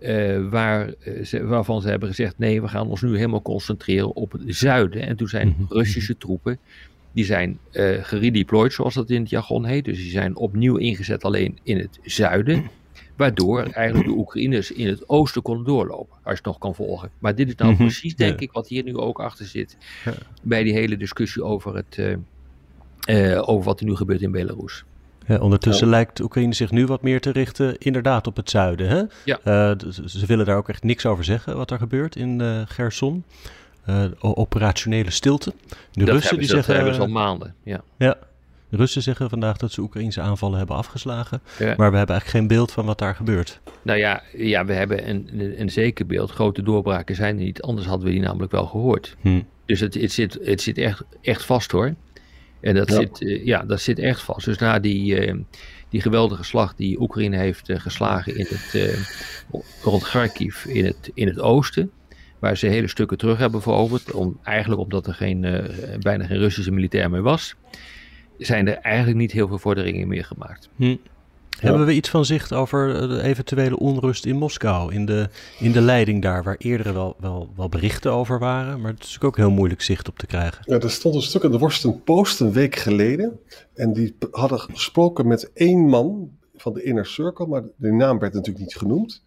Uh, 0.03 0.49
waar, 0.49 0.93
ze, 1.23 1.45
waarvan 1.45 1.81
ze 1.81 1.89
hebben 1.89 2.09
gezegd: 2.09 2.37
nee, 2.37 2.61
we 2.61 2.67
gaan 2.67 2.87
ons 2.87 3.01
nu 3.01 3.15
helemaal 3.15 3.41
concentreren 3.41 4.15
op 4.15 4.31
het 4.31 4.41
zuiden. 4.45 5.01
En 5.01 5.15
toen 5.15 5.27
zijn 5.27 5.55
mhm. 5.57 5.73
Russische 5.73 6.17
troepen 6.17 6.59
Die 7.11 7.25
zijn 7.25 7.59
uh, 7.71 8.03
geredeployed, 8.03 8.73
zoals 8.73 8.93
dat 8.93 9.09
in 9.09 9.21
het 9.21 9.29
jargon 9.29 9.65
heet. 9.65 9.85
Dus 9.85 9.97
die 9.97 10.11
zijn 10.11 10.35
opnieuw 10.35 10.75
ingezet 10.75 11.23
alleen 11.23 11.59
in 11.63 11.77
het 11.77 11.99
zuiden. 12.03 12.63
Waardoor 13.17 13.63
eigenlijk 13.63 14.07
de 14.07 14.15
Oekraïners 14.15 14.71
in 14.71 14.87
het 14.87 15.09
oosten 15.09 15.41
konden 15.41 15.65
doorlopen. 15.65 16.15
Als 16.15 16.21
je 16.23 16.31
het 16.31 16.45
nog 16.45 16.57
kan 16.57 16.75
volgen. 16.75 17.09
Maar 17.19 17.35
dit 17.35 17.47
is 17.47 17.55
nou 17.55 17.71
mhm. 17.71 17.81
precies, 17.81 18.15
denk 18.15 18.39
ik, 18.39 18.51
wat 18.51 18.67
hier 18.67 18.83
nu 18.83 18.97
ook 18.97 19.19
achter 19.19 19.45
zit. 19.45 19.77
Bij 20.41 20.63
die 20.63 20.73
hele 20.73 20.97
discussie 20.97 21.43
over, 21.43 21.75
het, 21.75 21.97
uh, 23.05 23.49
over 23.49 23.65
wat 23.65 23.79
er 23.79 23.85
nu 23.85 23.95
gebeurt 23.95 24.21
in 24.21 24.31
Belarus. 24.31 24.83
Ja, 25.27 25.37
ondertussen 25.37 25.87
lijkt 25.87 26.19
Oekraïne 26.19 26.53
zich 26.53 26.71
nu 26.71 26.85
wat 26.85 27.01
meer 27.01 27.21
te 27.21 27.31
richten 27.31 27.77
inderdaad 27.77 28.27
op 28.27 28.35
het 28.35 28.49
zuiden. 28.49 28.87
Hè? 28.87 29.01
Ja. 29.25 29.39
Uh, 29.43 29.89
ze 30.05 30.25
willen 30.25 30.45
daar 30.45 30.57
ook 30.57 30.69
echt 30.69 30.83
niks 30.83 31.05
over 31.05 31.23
zeggen 31.23 31.57
wat 31.57 31.71
er 31.71 31.77
gebeurt 31.77 32.15
in 32.15 32.41
uh, 32.41 32.61
Gerson. 32.65 33.23
Uh, 33.89 34.05
operationele 34.19 35.11
stilte. 35.11 35.53
De 35.91 36.03
dat 36.03 36.15
Russen 36.15 36.37
die 36.37 36.47
zeggen. 36.47 36.67
Dat 36.67 36.75
hebben 36.75 36.95
ze 36.95 37.01
al 37.01 37.07
maanden. 37.07 37.55
Ja. 37.63 37.81
ja. 37.97 38.17
De 38.69 38.77
Russen 38.77 39.01
zeggen 39.01 39.29
vandaag 39.29 39.57
dat 39.57 39.71
ze 39.71 39.81
Oekraïnse 39.81 40.21
aanvallen 40.21 40.57
hebben 40.57 40.75
afgeslagen. 40.75 41.41
Ja. 41.59 41.65
Maar 41.65 41.91
we 41.91 41.97
hebben 41.97 42.15
eigenlijk 42.15 42.27
geen 42.27 42.47
beeld 42.47 42.71
van 42.71 42.85
wat 42.85 42.97
daar 42.97 43.15
gebeurt. 43.15 43.59
Nou 43.81 43.99
ja, 43.99 44.21
ja 44.37 44.65
we 44.65 44.73
hebben 44.73 45.09
een, 45.09 45.53
een 45.59 45.69
zeker 45.69 46.05
beeld. 46.05 46.31
Grote 46.31 46.63
doorbraken 46.63 47.15
zijn 47.15 47.37
er 47.37 47.43
niet. 47.43 47.61
Anders 47.61 47.87
hadden 47.87 48.07
we 48.07 48.13
die 48.13 48.21
namelijk 48.21 48.51
wel 48.51 48.65
gehoord. 48.65 49.15
Hm. 49.21 49.41
Dus 49.65 49.79
het, 49.79 49.93
het, 49.93 50.11
zit, 50.11 50.39
het 50.43 50.61
zit 50.61 50.77
echt, 50.77 51.03
echt 51.21 51.45
vast 51.45 51.71
hoor. 51.71 51.93
En 52.63 52.75
dat, 52.75 52.91
Zit, 52.91 53.21
uh, 53.21 53.45
ja, 53.45 53.63
dat 53.63 53.81
zit 53.81 53.99
echt 53.99 54.21
vast. 54.21 54.45
Dus 54.45 54.57
na 54.57 54.79
die, 54.79 55.27
uh, 55.27 55.33
die 55.89 56.01
geweldige 56.01 56.43
slag 56.43 56.75
die 56.75 57.01
Oekraïne 57.01 57.37
heeft 57.37 57.69
uh, 57.69 57.79
geslagen 57.79 58.37
in 58.37 58.45
het, 58.49 58.97
rond 59.81 60.03
Kharkiv 60.03 60.65
in 60.65 60.85
het, 60.85 61.11
in 61.13 61.27
het 61.27 61.39
oosten, 61.39 61.91
waar 62.39 62.57
ze 62.57 62.67
hele 62.67 62.87
stukken 62.87 63.17
terug 63.17 63.37
hebben 63.37 63.61
veroverd, 63.61 64.11
om, 64.11 64.39
eigenlijk 64.43 64.81
omdat 64.81 65.07
er 65.07 65.13
geen, 65.13 65.41
bijna 65.99 66.25
geen 66.25 66.37
Russische 66.37 66.71
militair 66.71 67.09
meer 67.09 67.21
was, 67.21 67.55
zijn 68.37 68.67
er 68.67 68.77
eigenlijk 68.77 69.17
niet 69.17 69.31
heel 69.31 69.47
veel 69.47 69.59
vorderingen 69.59 70.07
meer 70.07 70.25
gemaakt. 70.25 70.69
Hm. 70.75 70.95
Hebben 71.59 71.85
we 71.85 71.93
iets 71.93 72.09
van 72.09 72.25
zicht 72.25 72.53
over 72.53 72.95
eh, 72.95 73.07
de 73.09 73.21
eventuele 73.21 73.77
onrust 73.77 74.25
in 74.25 74.35
Moskou, 74.35 74.93
in 74.93 75.05
de, 75.05 75.29
in 75.59 75.71
de 75.71 75.81
leiding 75.81 76.21
daar, 76.21 76.43
waar 76.43 76.55
eerder 76.57 76.93
wel, 76.93 77.15
wel, 77.19 77.53
wel 77.55 77.69
berichten 77.69 78.11
over 78.11 78.39
waren, 78.39 78.81
maar 78.81 78.91
het 78.91 79.03
is 79.03 79.21
ook 79.21 79.37
heel 79.37 79.51
moeilijk 79.51 79.81
zicht 79.81 80.07
op 80.07 80.17
te 80.17 80.25
krijgen. 80.25 80.63
Ja, 80.65 80.79
er 80.79 80.91
stond 80.91 81.15
een 81.15 81.21
stuk 81.21 81.43
in 81.43 81.51
de 81.51 81.57
Washington 81.57 82.03
Post 82.03 82.39
een 82.39 82.51
week 82.51 82.75
geleden 82.75 83.39
en 83.73 83.93
die 83.93 84.15
hadden 84.31 84.59
gesproken 84.59 85.27
met 85.27 85.51
één 85.53 85.79
man 85.79 86.31
van 86.55 86.73
de 86.73 86.83
Inner 86.83 87.05
Circle, 87.05 87.47
maar 87.47 87.63
de 87.75 87.91
naam 87.91 88.19
werd 88.19 88.33
natuurlijk 88.33 88.65
niet 88.65 88.75
genoemd. 88.75 89.23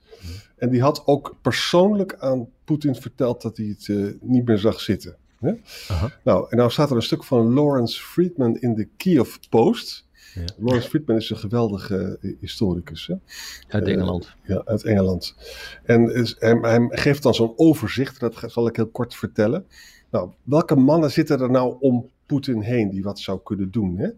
En 0.56 0.70
die 0.70 0.80
had 0.80 1.02
ook 1.06 1.36
persoonlijk 1.42 2.16
aan 2.18 2.48
Poetin 2.64 2.94
verteld 2.94 3.42
dat 3.42 3.56
hij 3.56 3.66
het 3.66 3.88
uh, 3.88 4.12
niet 4.20 4.46
meer 4.46 4.58
zag 4.58 4.80
zitten. 4.80 5.16
Nou, 6.24 6.46
en 6.50 6.56
nou 6.56 6.70
staat 6.70 6.90
er 6.90 6.96
een 6.96 7.02
stuk 7.02 7.24
van 7.24 7.52
Lawrence 7.52 8.02
Friedman 8.02 8.56
in 8.56 8.74
de 8.74 8.88
Kiev 8.96 9.36
Post. 9.48 10.05
Ja. 10.36 10.44
Lawrence 10.58 10.88
Friedman 10.88 11.16
is 11.16 11.30
een 11.30 11.36
geweldige 11.36 12.18
eh, 12.20 12.30
historicus. 12.40 13.06
Hè? 13.06 13.14
Uit 13.68 13.86
Engeland. 13.88 14.24
Uh, 14.42 14.56
ja, 14.56 14.62
uit 14.64 14.84
Engeland. 14.84 15.34
En 15.84 16.14
is, 16.14 16.36
hij, 16.38 16.58
hij, 16.60 16.88
geeft 16.90 17.22
dan 17.22 17.34
zo'n 17.34 17.52
overzicht, 17.56 18.20
dat 18.20 18.42
zal 18.46 18.66
ik 18.66 18.76
heel 18.76 18.88
kort 18.88 19.14
vertellen. 19.14 19.66
Nou, 20.10 20.30
welke 20.42 20.76
mannen 20.76 21.10
zitten 21.10 21.40
er 21.40 21.50
nou 21.50 21.76
om 21.80 22.10
Poetin 22.26 22.60
heen 22.60 22.90
die 22.90 23.02
wat 23.02 23.18
zou 23.18 23.40
kunnen 23.42 23.70
doen? 23.70 23.98
Hè? 23.98 24.08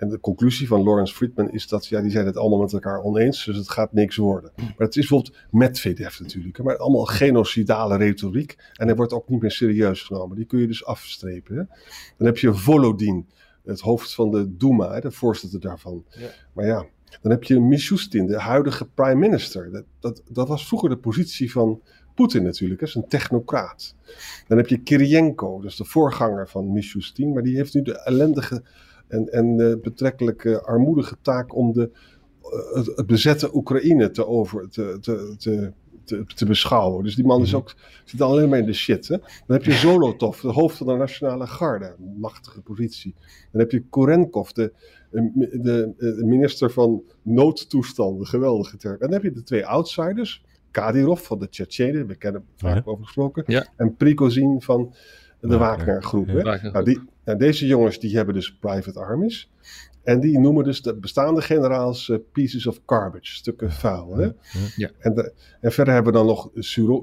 En 0.00 0.08
de 0.08 0.20
conclusie 0.20 0.66
van 0.66 0.82
Lawrence 0.82 1.14
Friedman 1.14 1.50
is 1.50 1.68
dat 1.68 1.86
ja, 1.86 2.00
die 2.00 2.10
zijn 2.10 2.26
het 2.26 2.36
allemaal 2.36 2.58
met 2.58 2.72
elkaar 2.72 3.02
oneens, 3.02 3.44
dus 3.44 3.56
het 3.56 3.70
gaat 3.70 3.92
niks 3.92 4.16
worden. 4.16 4.52
Maar 4.56 4.74
het 4.76 4.96
is 4.96 5.08
bijvoorbeeld 5.08 5.36
Medvedev 5.50 6.20
natuurlijk, 6.20 6.62
maar 6.62 6.76
allemaal 6.76 7.04
genocidale 7.04 7.96
retoriek. 7.96 8.56
En 8.72 8.86
hij 8.86 8.96
wordt 8.96 9.12
ook 9.12 9.28
niet 9.28 9.40
meer 9.40 9.50
serieus 9.50 10.02
genomen. 10.02 10.36
Die 10.36 10.44
kun 10.44 10.60
je 10.60 10.66
dus 10.66 10.84
afstrepen. 10.84 11.56
Hè? 11.56 11.62
Dan 12.16 12.26
heb 12.26 12.38
je 12.38 12.54
Volodin 12.54 13.26
het 13.64 13.80
hoofd 13.80 14.14
van 14.14 14.30
de 14.30 14.56
Duma, 14.56 15.00
de 15.00 15.10
voorzitter 15.10 15.60
daarvan. 15.60 16.04
Ja. 16.10 16.28
Maar 16.52 16.66
ja, 16.66 16.86
dan 17.22 17.30
heb 17.30 17.44
je 17.44 17.60
Mishustin, 17.60 18.26
de 18.26 18.38
huidige 18.38 18.86
prime 18.86 19.14
minister. 19.14 19.70
Dat, 19.70 19.84
dat, 20.00 20.22
dat 20.28 20.48
was 20.48 20.66
vroeger 20.66 20.88
de 20.88 20.96
positie 20.96 21.52
van 21.52 21.80
Poetin 22.14 22.42
natuurlijk, 22.42 22.80
is 22.80 22.94
een 22.94 23.08
technocraat. 23.08 23.94
Dan 24.48 24.58
heb 24.58 24.66
je 24.66 24.82
Kirienko, 24.82 25.60
dus 25.60 25.76
de 25.76 25.84
voorganger 25.84 26.48
van 26.48 26.72
Mishustin, 26.72 27.32
maar 27.32 27.42
die 27.42 27.56
heeft 27.56 27.74
nu 27.74 27.82
de 27.82 28.02
ellendige 28.02 28.62
en, 29.08 29.32
en 29.32 29.58
uh, 29.58 29.74
betrekkelijk 29.82 30.46
armoedige 30.46 31.16
taak 31.22 31.54
om 31.56 31.72
de, 31.72 31.90
uh, 32.74 32.86
het, 32.96 33.06
bezette 33.06 33.54
Oekraïne 33.54 34.10
te, 34.10 34.26
over, 34.26 34.68
te, 34.68 34.98
te, 35.00 35.34
te 35.38 35.72
te, 36.10 36.34
te, 36.34 36.46
beschouwen. 36.46 37.04
Dus 37.04 37.14
die 37.14 37.26
man 37.26 37.42
is 37.42 37.48
mhm. 37.48 37.56
ook, 37.56 37.74
zit 38.04 38.20
alleen 38.20 38.48
maar 38.48 38.58
in 38.58 38.66
de 38.66 38.72
shit. 38.72 39.08
Hè? 39.08 39.16
Dan 39.18 39.56
heb 39.56 39.64
je 39.64 39.72
Zolotov, 39.72 40.40
de 40.40 40.48
hoofd 40.48 40.76
van 40.76 40.86
de 40.86 40.94
Nationale 40.94 41.46
Garde, 41.46 41.94
machtige 42.16 42.60
positie. 42.60 43.14
Dan 43.52 43.60
heb 43.60 43.70
je 43.70 43.84
Korenkov, 43.88 44.50
de, 44.50 44.72
de, 45.10 45.94
de 45.98 46.22
minister 46.24 46.70
van 46.70 47.02
noodtoestanden, 47.22 48.26
geweldige 48.26 48.76
term. 48.76 48.94
En 48.94 49.00
dan 49.00 49.12
heb 49.12 49.22
je 49.22 49.32
de 49.32 49.42
twee 49.42 49.66
outsiders, 49.66 50.44
Kadyrov 50.70 51.26
van 51.26 51.38
de 51.38 51.48
Tsjetsjenen, 51.48 52.06
we 52.06 52.14
kennen 52.14 52.44
vaak 52.56 52.84
ja. 52.84 52.90
over 52.90 53.04
gesproken, 53.04 53.44
ja. 53.46 53.66
en 53.76 53.96
Prigozhin 53.96 54.60
van 54.60 54.94
de 55.40 55.58
Wagner-groep. 55.58 56.28
Ja. 56.28 56.70
Nou, 56.72 56.84
die, 56.84 57.00
nou, 57.24 57.38
deze 57.38 57.66
jongens 57.66 57.98
die 57.98 58.16
hebben 58.16 58.34
dus 58.34 58.54
private 58.54 59.00
armies. 59.00 59.50
En 60.02 60.20
die 60.20 60.38
noemen 60.38 60.64
dus 60.64 60.82
de 60.82 60.94
bestaande 60.94 61.42
generaals 61.42 62.08
uh, 62.08 62.18
pieces 62.32 62.66
of 62.66 62.80
garbage, 62.86 63.34
stukken 63.34 63.72
vuil. 63.72 64.16
Hè? 64.16 64.28
Ja. 64.76 64.90
En, 64.98 65.14
de, 65.14 65.32
en, 65.60 65.72
verder 65.72 65.94
hebben 65.94 66.12
we 66.12 66.18
dan 66.18 66.26
nog 66.26 66.50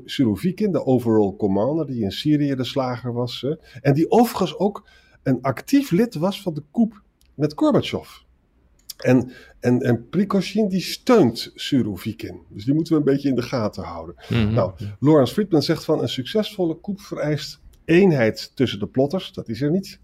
Surovikin, 0.05 0.71
de 0.71 0.85
overall 0.85 1.35
commander, 1.37 1.85
die 1.85 2.03
in 2.03 2.11
Syrië 2.11 2.55
de 2.55 2.63
slager 2.63 3.13
was. 3.13 3.41
Hè? 3.41 3.55
En 3.81 3.93
die 3.93 4.11
overigens 4.11 4.57
ook 4.57 4.87
een 5.23 5.41
actief 5.41 5.91
lid 5.91 6.15
was 6.15 6.41
van 6.41 6.53
de 6.53 6.63
coup 6.71 7.01
met 7.33 7.53
Gorbachev. 7.55 8.09
En, 8.97 9.31
en, 9.59 9.81
en 9.81 10.09
Prikoshin 10.09 10.67
die 10.67 10.81
steunt 10.81 11.51
Surovikin. 11.55 12.41
Dus 12.49 12.65
die 12.65 12.73
moeten 12.73 12.93
we 12.93 12.99
een 12.99 13.13
beetje 13.13 13.29
in 13.29 13.35
de 13.35 13.41
gaten 13.41 13.83
houden. 13.83 14.15
Mm 14.29 14.53
Nou, 14.53 14.73
Lawrence 14.99 15.33
Friedman 15.33 15.61
zegt 15.61 15.83
van 15.83 16.01
een 16.01 16.09
succesvolle 16.09 16.79
coup 16.81 17.01
vereist 17.01 17.59
eenheid 17.85 18.51
tussen 18.55 18.79
de 18.79 18.87
plotters, 18.87 19.33
dat 19.33 19.49
is 19.49 19.61
er 19.61 19.71
niet. 19.71 19.99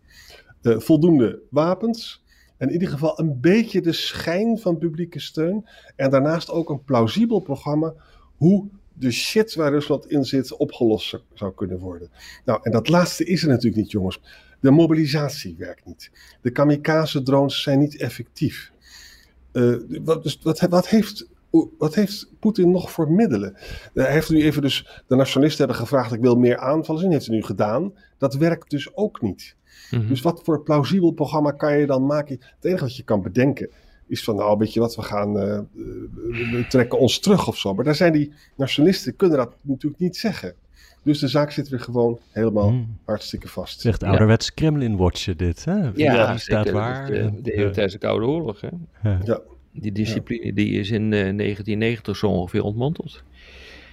Uh, 0.62 0.80
voldoende 0.80 1.42
wapens, 1.50 2.23
in 2.68 2.74
ieder 2.74 2.88
geval 2.88 3.20
een 3.20 3.40
beetje 3.40 3.82
de 3.82 3.92
schijn 3.92 4.58
van 4.58 4.78
publieke 4.78 5.20
steun. 5.20 5.66
En 5.96 6.10
daarnaast 6.10 6.50
ook 6.50 6.70
een 6.70 6.84
plausibel 6.84 7.40
programma 7.40 7.94
hoe 8.38 8.68
de 8.94 9.12
shit 9.12 9.56
waar 9.56 9.72
Rusland 9.72 10.12
in 10.12 10.26
zit 10.26 10.58
opgelost 10.58 11.20
zou 11.34 11.54
kunnen 11.54 11.80
worden. 11.80 12.12
Nou, 12.46 12.60
en 12.64 12.72
dat 12.72 12.90
laatste 12.90 13.26
is 13.26 13.44
er 13.44 13.50
natuurlijk 13.50 13.76
niet, 13.76 13.92
jongens. 13.92 14.22
De 14.60 14.72
mobilisatie 14.72 15.56
werkt 15.58 15.86
niet. 15.86 16.12
De 16.42 16.52
kamikaze-drones 16.52 17.62
zijn 17.62 17.80
niet 17.80 17.98
effectief. 17.98 18.72
Uh, 19.54 19.76
wat, 20.04 20.24
dus, 20.24 20.40
wat, 20.42 20.60
wat, 20.60 20.88
heeft, 20.88 21.28
wat 21.78 21.96
heeft 21.96 22.32
Poetin 22.40 22.72
nog 22.72 22.92
voor 22.92 23.12
middelen? 23.12 23.58
hij 23.94 24.12
heeft 24.12 24.30
nu 24.30 24.44
even 24.44 24.62
dus, 24.62 25.02
de 25.08 25.16
nationalisten 25.16 25.66
hebben 25.66 25.82
gevraagd, 25.82 26.14
ik 26.14 26.22
wil 26.22 26.36
meer 26.36 26.58
aanvallen 26.58 27.02
zien, 27.02 27.12
heeft 27.12 27.26
hij 27.26 27.36
nu 27.36 27.44
gedaan. 27.44 27.94
Dat 28.18 28.34
werkt 28.34 28.70
dus 28.70 28.96
ook 28.96 29.22
niet. 29.22 29.56
Mhm. 29.92 30.08
Dus 30.08 30.22
wat 30.22 30.42
voor 30.44 30.64
plausibel 30.64 31.12
programma 31.12 31.52
kan 31.52 31.78
je 31.78 31.86
dan 31.86 32.06
maken? 32.06 32.40
Het 32.56 32.66
enige 32.66 32.84
wat 32.84 32.96
je 32.96 33.04
kan 33.04 33.22
bedenken 33.22 33.70
is 34.08 34.24
van, 34.24 34.36
nou, 34.36 34.58
weet 34.58 34.74
je 34.74 34.80
wat, 34.80 34.96
we 34.96 35.02
gaan, 35.02 35.38
uh, 35.38 35.60
we 36.52 36.66
trekken 36.70 37.00
ons 37.00 37.20
terug 37.20 37.48
of 37.48 37.58
zo. 37.58 37.74
Maar 37.74 37.86
daar 37.86 37.96
zijn 37.96 38.14
die 38.14 38.34
nationalisten, 38.56 39.16
kunnen 39.16 39.38
dat 39.38 39.56
natuurlijk 39.62 40.02
niet 40.02 40.18
zeggen. 40.18 40.56
Dus 41.04 41.20
de 41.20 41.28
zaak 41.28 41.52
zit 41.52 41.70
weer 41.70 41.80
gewoon 41.80 42.20
helemaal 42.32 42.72
mhm. 42.72 42.84
hartstikke 43.06 43.48
vast. 43.48 43.82
Zegt 43.82 44.04
ouderwets 44.04 44.54
Kremlin-watchen 44.54 45.38
dit, 45.38 45.66
hè? 45.66 45.80
Ja, 45.80 45.92
ja 45.94 46.38
staat 46.38 46.72
waar. 46.72 47.06
De, 47.08 47.32
de, 47.42 47.42
de 47.42 47.52
tijdens 47.56 47.94
de 47.94 48.00
Koude 48.00 48.26
Oorlog, 48.26 48.62
hè? 48.62 48.70
Ja. 49.24 49.42
Die 49.74 49.92
discipline 49.92 50.54
die 50.54 50.80
is 50.80 50.90
in 50.92 51.04
uh, 51.04 51.10
1990 51.10 52.18
zo 52.18 52.28
ongeveer 52.28 52.64
ontmanteld. 52.64 53.24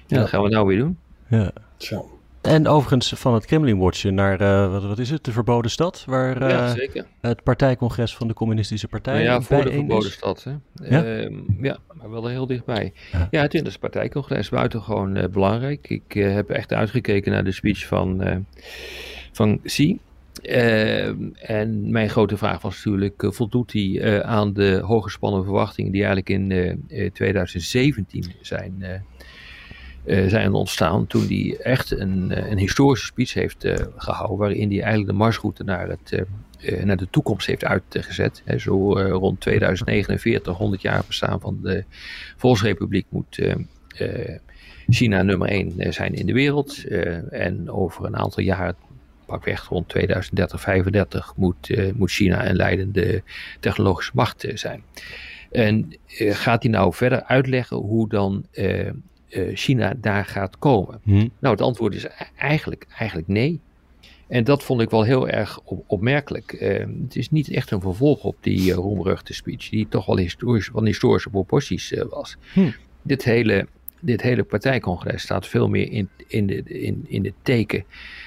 Ja, 0.07 0.19
dat 0.19 0.29
gaan 0.29 0.43
we 0.43 0.49
nou 0.49 0.67
weer 0.67 0.79
doen. 0.79 0.99
Ja. 1.29 1.53
Tja. 1.77 2.03
En 2.41 2.69
overigens 2.69 3.13
van 3.17 3.35
het 3.35 3.47
Kremlin-watchen 3.47 4.15
naar, 4.15 4.41
uh, 4.41 4.71
wat, 4.73 4.85
wat, 4.85 4.99
is 4.99 5.11
het, 5.11 5.25
de 5.25 5.33
Verboden 5.33 5.71
Stad? 5.71 6.05
Waar 6.07 6.43
uh, 6.43 6.73
het 7.21 7.43
partijcongres 7.43 8.17
van 8.17 8.29
de 8.29 8.35
Communistische 8.35 8.89
Partij 8.89 9.15
nou 9.15 9.25
Ja, 9.25 9.41
voor 9.41 9.65
de 9.65 9.71
Verboden 9.71 10.11
Stad. 10.11 10.45
Hè? 10.45 10.53
Ja? 10.89 11.05
Uh, 11.05 11.39
ja, 11.61 11.79
maar 11.95 12.11
wel 12.11 12.27
heel 12.27 12.47
dichtbij. 12.47 12.93
Ja, 13.13 13.29
ja 13.31 13.43
het 13.43 13.55
is 13.55 13.79
partijcongres 13.79 14.49
buitengewoon 14.49 15.17
uh, 15.17 15.25
belangrijk. 15.25 15.89
Ik 15.89 16.13
heb 16.13 16.51
echt 16.51 16.73
uitgekeken 16.73 17.33
naar 17.33 17.45
de 17.45 17.53
speech 17.53 17.87
van, 17.87 18.45
van 19.33 19.61
Xi. 19.63 19.99
En 21.33 21.91
mijn 21.91 22.11
grote 22.11 22.37
vraag 22.37 22.63
was 22.63 22.85
natuurlijk, 22.85 23.25
voldoet 23.27 23.73
hij 23.73 24.25
aan 24.25 24.53
de 24.53 24.81
hooggespannen 24.85 25.45
verwachtingen 25.45 25.93
die 25.93 26.05
eigenlijk 26.05 26.29
in 26.29 27.13
2017 27.13 28.25
zijn 28.41 29.03
uh, 30.05 30.27
zijn 30.27 30.53
ontstaan 30.53 31.07
toen 31.07 31.27
hij 31.27 31.57
echt 31.63 31.91
een, 31.91 32.31
eh, 32.31 32.51
een 32.51 32.59
historische 32.59 33.07
speech 33.07 33.35
heeft 33.35 33.67
gehouden, 33.97 34.39
waarin 34.39 34.69
hij 34.69 34.81
eigenlijk 34.81 35.11
de 35.11 35.17
marsroute 35.17 35.65
naar, 35.65 35.89
het, 35.89 36.25
naar 36.85 36.97
de 36.97 37.09
toekomst 37.11 37.47
heeft 37.47 37.65
uitgezet. 37.65 38.43
He, 38.45 38.59
zo 38.59 38.93
rond 38.93 39.41
2049, 39.41 40.57
100 40.57 40.83
jaar 40.83 41.03
bestaan 41.07 41.41
van 41.41 41.59
de 41.63 41.85
Volksrepubliek, 42.37 43.07
moet 43.09 43.39
China 44.89 45.23
nummer 45.23 45.49
1 45.49 45.93
zijn 45.93 46.15
in 46.15 46.27
de 46.27 46.33
wereld. 46.33 46.85
en 47.31 47.71
over 47.71 48.05
een 48.05 48.17
aantal 48.17 48.43
jaar 48.43 48.75
pakweg 49.31 49.69
rond 49.69 49.89
2030, 49.89 50.61
35 50.61 51.33
moet, 51.37 51.95
moet 51.95 52.11
China 52.11 52.49
een 52.49 52.57
leidende 52.57 53.23
technologische 53.61 54.13
macht 54.15 54.47
zijn. 54.55 54.83
En 55.51 55.97
gaat 56.17 56.63
hij 56.63 56.73
nou 56.73 56.95
verder 56.95 57.23
uitleggen 57.23 57.77
hoe 57.77 58.09
dan 58.09 58.45
China 59.55 59.95
daar 59.97 60.25
gaat 60.25 60.59
komen? 60.59 61.01
Hm. 61.05 61.29
Nou, 61.39 61.55
het 61.55 61.61
antwoord 61.61 61.95
is 61.95 62.05
e-, 62.05 62.09
eigenlijk, 62.37 62.87
eigenlijk 62.99 63.29
nee. 63.29 63.61
En 64.31 64.45
dat 64.45 64.63
vond 64.63 64.81
ik 64.81 64.91
wel 64.91 65.03
heel 65.03 65.29
erg 65.29 65.59
opmerkelijk. 65.87 66.51
het 67.03 67.17
is 67.17 67.31
niet 67.31 67.51
echt 67.51 67.71
een 67.71 67.81
vervolg 67.81 68.25
op 68.25 68.37
die 68.41 68.71
uh, 68.71 68.75
roemruchte 68.75 69.35
speech, 69.35 69.69
die 69.69 69.89
toch 69.89 70.07
wel 70.07 70.17
historisch, 70.17 70.71
van 70.73 70.87
historische 70.87 71.31
proporties 71.31 71.95
was. 72.09 72.37
Hm. 72.53 72.71
Dit 73.03 73.25
hele 73.25 73.67
dit 74.01 74.23
hele 74.23 74.43
partijcongres 74.43 75.23
staat 75.23 75.47
veel 75.47 75.69
meer 75.69 75.93
in, 75.93 76.09
in, 76.27 76.47
de, 76.47 76.63
in, 76.63 77.05
in 77.09 77.25
het 77.25 77.35
teken 77.43 77.85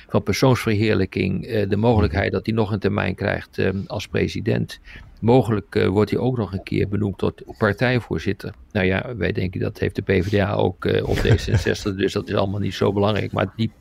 van 0.07 0.23
persoonsverheerlijking. 0.23 1.47
Uh, 1.47 1.69
de 1.69 1.77
mogelijkheid 1.77 2.31
dat 2.31 2.45
hij 2.45 2.55
nog 2.55 2.71
een 2.71 2.79
termijn 2.79 3.15
krijgt 3.15 3.57
uh, 3.57 3.69
als 3.87 4.07
president. 4.07 4.79
Mogelijk 5.21 5.75
uh, 5.75 5.87
wordt 5.87 6.11
hij 6.11 6.19
ook 6.19 6.37
nog 6.37 6.53
een 6.53 6.63
keer 6.63 6.87
benoemd 6.87 7.17
tot 7.17 7.43
partijvoorzitter. 7.57 8.53
Nou 8.71 8.85
ja, 8.85 9.15
wij 9.15 9.31
denken 9.31 9.59
dat 9.59 9.79
heeft 9.79 9.95
de 9.95 10.01
PvdA 10.01 10.53
ook 10.53 10.85
op 11.03 11.17
D66, 11.17 11.95
dus 11.95 12.13
dat 12.13 12.27
is 12.27 12.35
allemaal 12.35 12.59
niet 12.59 12.73
zo 12.73 12.93
belangrijk. 12.93 13.31
Maar 13.31 13.53
die 13.55 13.71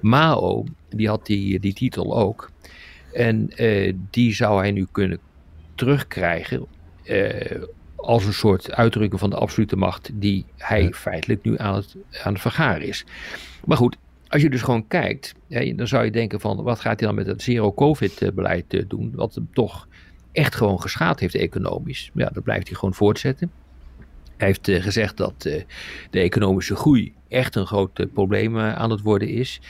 Mao, 0.00 0.64
die 0.88 1.08
had 1.08 1.26
die, 1.26 1.60
die 1.60 1.74
titel 1.74 2.18
ook. 2.18 2.50
En 3.12 3.50
die 4.10 4.34
zou 4.34 4.60
hij 4.60 4.70
nu 4.70 4.86
kunnen 4.92 5.18
terugkrijgen 5.74 6.66
als 8.06 8.24
een 8.24 8.32
soort 8.32 8.72
uitdrukking 8.72 9.20
van 9.20 9.30
de 9.30 9.36
absolute 9.36 9.76
macht 9.76 10.10
die 10.14 10.44
hij 10.56 10.92
feitelijk 10.92 11.42
nu 11.42 11.58
aan 11.58 11.74
het, 11.74 11.96
aan 12.22 12.32
het 12.32 12.42
vergaren 12.42 12.86
is. 12.86 13.04
Maar 13.64 13.76
goed, 13.76 13.96
als 14.28 14.42
je 14.42 14.50
dus 14.50 14.62
gewoon 14.62 14.86
kijkt, 14.86 15.34
dan 15.74 15.86
zou 15.86 16.04
je 16.04 16.10
denken 16.10 16.40
van 16.40 16.62
wat 16.62 16.80
gaat 16.80 16.98
hij 16.98 17.08
dan 17.08 17.16
met 17.16 17.26
het 17.26 17.42
zero-covid-beleid 17.42 18.74
eh, 18.74 18.82
doen, 18.88 19.12
wat 19.14 19.34
hem 19.34 19.48
toch 19.52 19.88
echt 20.32 20.54
gewoon 20.54 20.80
geschaad 20.80 21.20
heeft 21.20 21.34
economisch. 21.34 22.10
Ja, 22.14 22.30
dat 22.32 22.42
blijft 22.42 22.66
hij 22.66 22.76
gewoon 22.76 22.94
voortzetten. 22.94 23.50
Hij 24.36 24.46
heeft 24.46 24.68
eh, 24.68 24.82
gezegd 24.82 25.16
dat 25.16 25.44
eh, 25.44 25.62
de 26.10 26.20
economische 26.20 26.76
groei 26.76 27.14
echt 27.28 27.54
een 27.54 27.66
groot 27.66 28.12
probleem 28.12 28.58
aan 28.58 28.90
het 28.90 29.00
worden 29.00 29.28
is. 29.28 29.60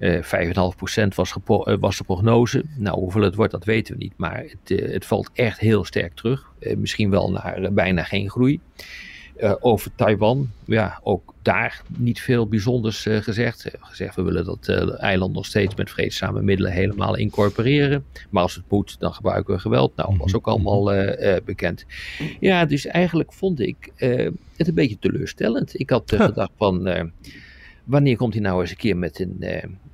Uh, 0.00 0.16
eh, 0.16 0.22
5,5% 0.22 1.14
was, 1.14 1.34
uh, 1.48 1.76
was 1.80 1.96
de 1.96 2.04
prognose. 2.04 2.64
Nou, 2.76 2.98
hoeveel 2.98 3.22
het 3.22 3.34
wordt, 3.34 3.52
dat 3.52 3.64
weten 3.64 3.94
we 3.94 4.02
niet. 4.02 4.12
Maar 4.16 4.38
het, 4.38 4.70
uh, 4.70 4.92
het 4.92 5.06
valt 5.06 5.30
echt 5.32 5.58
heel 5.58 5.84
sterk 5.84 6.14
terug. 6.14 6.48
misschien 6.76 7.10
wel 7.10 7.30
naar 7.30 7.68
bijna 7.72 8.02
geen 8.02 8.30
groei. 8.30 8.60
over 9.60 9.90
Taiwan, 9.94 10.50
ja, 10.64 11.00
ook 11.02 11.34
daar 11.42 11.82
niet 11.96 12.20
veel 12.20 12.46
bijzonders 12.46 13.06
gezegd. 13.10 13.70
gezegd, 13.80 14.16
we 14.16 14.22
willen 14.22 14.44
dat 14.44 14.68
eiland 14.98 15.34
nog 15.34 15.46
steeds 15.46 15.74
met 15.74 15.90
vreedzame 15.90 16.42
middelen 16.42 16.72
helemaal 16.72 17.16
incorporeren. 17.16 18.04
Maar 18.30 18.42
als 18.42 18.54
het 18.54 18.64
moet, 18.68 18.96
dan 18.98 19.14
gebruiken 19.14 19.54
we 19.54 19.60
geweld. 19.60 19.96
Nou, 19.96 20.16
was 20.16 20.34
ook 20.34 20.46
allemaal 20.46 20.84
bekend. 21.44 21.84
Ja, 22.40 22.64
dus 22.64 22.86
eigenlijk 22.86 23.32
vond 23.32 23.60
ik 23.60 23.92
het 24.56 24.68
een 24.68 24.74
beetje 24.74 24.98
teleurstellend. 24.98 25.80
Ik 25.80 25.90
had 25.90 26.12
gedacht 26.16 26.52
van 26.56 27.10
wanneer 27.84 28.16
komt 28.16 28.32
hij 28.32 28.42
nou 28.42 28.60
eens 28.60 28.70
een 28.70 28.76
keer 28.76 28.96
met 28.96 29.20
een, 29.20 29.36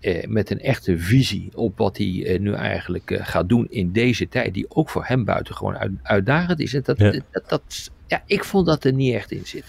eh, 0.07 0.23
eh, 0.23 0.29
met 0.29 0.51
een 0.51 0.61
echte 0.61 0.99
visie 0.99 1.51
op 1.55 1.79
wat 1.79 1.97
hij 1.97 2.25
eh, 2.27 2.41
nu 2.41 2.53
eigenlijk 2.53 3.19
gaat 3.23 3.49
doen 3.49 3.67
in 3.71 3.93
deze 3.93 4.29
tijd, 4.29 4.55
die 4.55 4.67
ook 4.69 4.91
voor 4.91 5.05
hem 5.05 5.25
buitengewoon 5.25 5.77
uit, 5.77 5.93
uitdagend 6.03 6.61
is. 6.61 6.75
En 6.75 6.83
dat, 6.85 6.99
ja. 6.99 7.21
Dat, 7.31 7.49
dat, 7.49 7.91
ja, 8.07 8.23
ik 8.27 8.45
vond 8.45 8.67
dat 8.67 8.85
er 8.85 8.93
niet 8.93 9.15
echt 9.15 9.31
in 9.31 9.47
zit. 9.47 9.65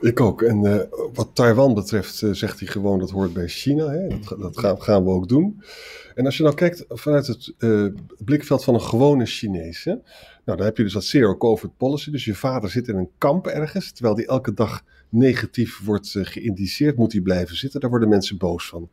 Ik 0.00 0.20
ook. 0.20 0.42
En 0.42 0.88
wat 1.12 1.30
Taiwan 1.32 1.74
betreft 1.74 2.22
zegt 2.30 2.58
hij 2.58 2.68
gewoon 2.68 2.98
dat 2.98 3.10
hoort 3.10 3.32
bij 3.32 3.48
China. 3.48 3.88
Hè? 3.90 4.06
Dat, 4.08 4.40
dat 4.40 4.58
gaan, 4.58 4.82
gaan, 4.82 5.04
we 5.04 5.10
ook 5.10 5.28
doen. 5.28 5.62
En 6.14 6.24
als 6.24 6.36
je 6.36 6.42
nou 6.42 6.54
kijkt 6.54 6.84
vanuit 6.88 7.26
het 7.26 7.52
blikveld 8.24 8.64
van 8.64 8.74
een 8.74 8.80
gewone 8.80 9.26
Chinees. 9.26 9.84
Hè? 9.84 9.94
Nou, 10.44 10.58
dan 10.58 10.66
heb 10.66 10.76
je 10.76 10.82
dus 10.82 10.92
dat 10.92 11.04
zero 11.04 11.36
covid 11.36 11.76
policy. 11.76 12.10
Dus 12.10 12.24
je 12.24 12.34
vader 12.34 12.70
zit 12.70 12.88
in 12.88 12.96
een 12.96 13.10
kamp 13.18 13.46
ergens, 13.46 13.92
terwijl 13.92 14.14
die 14.14 14.26
elke 14.26 14.54
dag 14.54 14.82
negatief 15.08 15.80
wordt 15.84 16.14
uh, 16.14 16.24
geïndiceerd, 16.24 16.96
moet 16.96 17.12
hij 17.12 17.20
blijven 17.20 17.56
zitten. 17.56 17.80
Daar 17.80 17.90
worden 17.90 18.08
mensen 18.08 18.38
boos 18.38 18.68
van. 18.68 18.90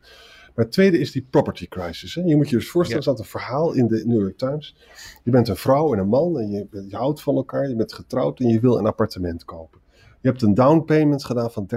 Maar 0.56 0.64
het 0.64 0.74
tweede 0.74 0.98
is 0.98 1.12
die 1.12 1.26
property 1.30 1.68
crisis. 1.68 2.14
Hè. 2.14 2.22
Je 2.22 2.36
moet 2.36 2.48
je 2.48 2.56
dus 2.56 2.70
voorstellen, 2.70 3.04
er 3.04 3.08
staat 3.08 3.24
een 3.24 3.30
verhaal 3.30 3.72
in 3.72 3.86
de 3.86 4.02
New 4.06 4.20
York 4.20 4.36
Times. 4.36 4.76
Je 5.24 5.30
bent 5.30 5.48
een 5.48 5.56
vrouw 5.56 5.92
en 5.92 5.98
een 5.98 6.08
man 6.08 6.38
en 6.38 6.50
je, 6.50 6.66
je 6.88 6.96
houdt 6.96 7.22
van 7.22 7.36
elkaar, 7.36 7.68
je 7.68 7.76
bent 7.76 7.92
getrouwd 7.92 8.40
en 8.40 8.48
je 8.48 8.60
wil 8.60 8.78
een 8.78 8.86
appartement 8.86 9.44
kopen. 9.44 9.80
Je 10.20 10.28
hebt 10.28 10.42
een 10.42 10.54
down 10.54 10.84
payment 10.84 11.24
gedaan 11.24 11.50
van 11.50 11.68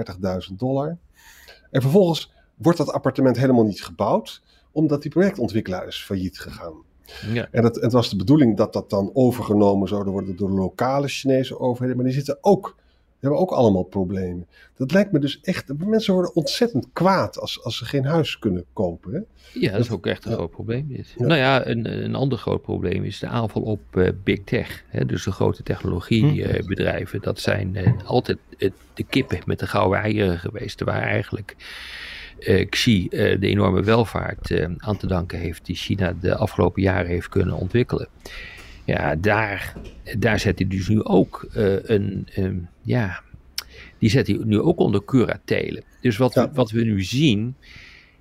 30.000 0.50 0.56
dollar. 0.56 0.98
En 1.70 1.80
vervolgens 1.80 2.32
wordt 2.54 2.78
dat 2.78 2.92
appartement 2.92 3.36
helemaal 3.36 3.64
niet 3.64 3.84
gebouwd, 3.84 4.42
omdat 4.72 5.02
die 5.02 5.10
projectontwikkelaar 5.10 5.86
is 5.86 6.04
failliet 6.04 6.38
gegaan. 6.38 6.74
Ja. 7.32 7.48
En 7.50 7.64
het, 7.64 7.80
het, 7.80 7.92
was 7.92 8.10
de 8.10 8.16
bedoeling 8.16 8.56
dat 8.56 8.72
dat 8.72 8.90
dan 8.90 9.10
overgenomen 9.12 9.88
zou 9.88 10.10
worden 10.10 10.36
door 10.36 10.48
de 10.48 10.54
lokale 10.54 11.08
Chinese 11.08 11.58
overheden, 11.58 11.96
maar 11.96 12.06
die 12.06 12.14
zitten 12.14 12.38
ook 12.40 12.76
hebben 13.20 13.38
ook 13.38 13.50
allemaal 13.50 13.82
problemen. 13.82 14.46
Dat 14.76 14.92
lijkt 14.92 15.12
me 15.12 15.18
dus 15.18 15.40
echt. 15.40 15.78
Mensen 15.78 16.14
worden 16.14 16.34
ontzettend 16.34 16.86
kwaad 16.92 17.38
als, 17.38 17.64
als 17.64 17.76
ze 17.78 17.84
geen 17.84 18.04
huis 18.04 18.38
kunnen 18.38 18.64
kopen. 18.72 19.12
Hè? 19.12 19.20
Ja, 19.60 19.72
dat 19.72 19.80
is 19.80 19.90
ook 19.90 20.06
echt 20.06 20.24
een 20.24 20.32
groot 20.32 20.50
probleem. 20.50 20.88
Dit. 20.88 21.14
Nou 21.16 21.34
ja, 21.34 21.66
een, 21.66 22.04
een 22.04 22.14
ander 22.14 22.38
groot 22.38 22.62
probleem 22.62 23.04
is 23.04 23.18
de 23.18 23.26
aanval 23.26 23.62
op 23.62 23.80
uh, 23.94 24.08
big 24.24 24.44
tech. 24.44 24.84
Hè? 24.86 25.06
Dus 25.06 25.24
de 25.24 25.32
grote 25.32 25.62
technologiebedrijven. 25.62 27.18
Hm. 27.18 27.24
dat 27.24 27.40
zijn 27.40 27.74
uh, 27.74 27.92
altijd 28.04 28.38
de 28.94 29.04
kippen 29.08 29.38
met 29.46 29.58
de 29.58 29.66
gouden 29.66 30.00
eieren 30.00 30.38
geweest. 30.38 30.80
Waar 30.80 31.02
eigenlijk 31.02 31.56
Xi 32.68 33.08
de 33.10 33.38
enorme 33.40 33.82
welvaart 33.82 34.52
aan 34.76 34.96
te 34.96 35.06
danken 35.06 35.38
heeft. 35.38 35.66
die 35.66 35.76
China 35.76 36.14
de 36.20 36.36
afgelopen 36.36 36.82
jaren 36.82 37.10
heeft 37.10 37.28
kunnen 37.28 37.54
ontwikkelen. 37.54 38.08
Ja, 38.90 39.16
daar, 39.16 39.74
daar 40.18 40.38
zet 40.38 40.58
hij 40.58 40.68
dus 40.68 40.88
nu 40.88 41.02
ook 41.02 41.48
uh, 41.56 41.76
een, 41.82 42.28
um, 42.38 42.68
ja, 42.82 43.22
die 43.98 44.10
zet 44.10 44.26
hij 44.26 44.40
nu 44.44 44.60
ook 44.60 44.78
onder 44.78 45.04
curatelen. 45.04 45.82
Dus 46.00 46.16
wat, 46.16 46.34
we, 46.34 46.48
wat 46.52 46.70
we 46.70 46.84
nu 46.84 47.02
zien, 47.02 47.54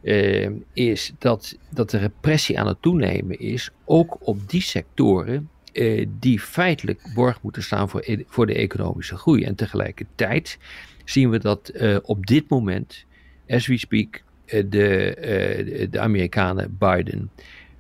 uh, 0.02 0.50
is 0.74 1.14
dat, 1.18 1.58
dat 1.70 1.90
de 1.90 1.98
repressie 1.98 2.60
aan 2.60 2.68
het 2.68 2.82
toenemen 2.82 3.40
is, 3.40 3.72
ook 3.86 4.18
op 4.28 4.50
die 4.50 4.62
sectoren 4.62 5.50
uh, 5.74 6.06
die 6.20 6.40
feitelijk 6.40 7.12
borg 7.14 7.42
moeten 7.42 7.64
staan 7.64 7.90
voor, 7.90 8.02
e-, 8.06 8.24
voor 8.28 8.46
de 8.46 8.56
economische 8.56 9.18
groei. 9.18 9.44
En 9.44 9.56
tegelijkertijd 9.56 10.58
zien 11.06 11.30
we 11.30 11.40
dat 11.40 11.72
op 12.04 12.26
dit 12.26 12.50
moment, 12.50 13.06
as 13.48 13.68
we 13.68 13.78
speak, 13.78 14.24
de, 14.46 15.88
de 15.90 16.00
Amerikanen 16.00 16.78
Biden 16.80 17.30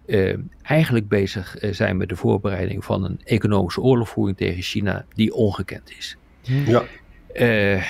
uh, 0.09 0.33
eigenlijk 0.61 1.07
bezig 1.07 1.57
eh, 1.57 1.73
zijn 1.73 1.97
met 1.97 2.09
de 2.09 2.15
voorbereiding 2.15 2.85
van 2.85 3.03
een 3.03 3.19
economische 3.23 3.81
oorlogvoering 3.81 4.37
tegen 4.37 4.61
China 4.61 5.05
die 5.15 5.33
ongekend 5.33 5.91
is. 5.97 6.17
Ja. 6.41 6.83
Uh, 7.33 7.83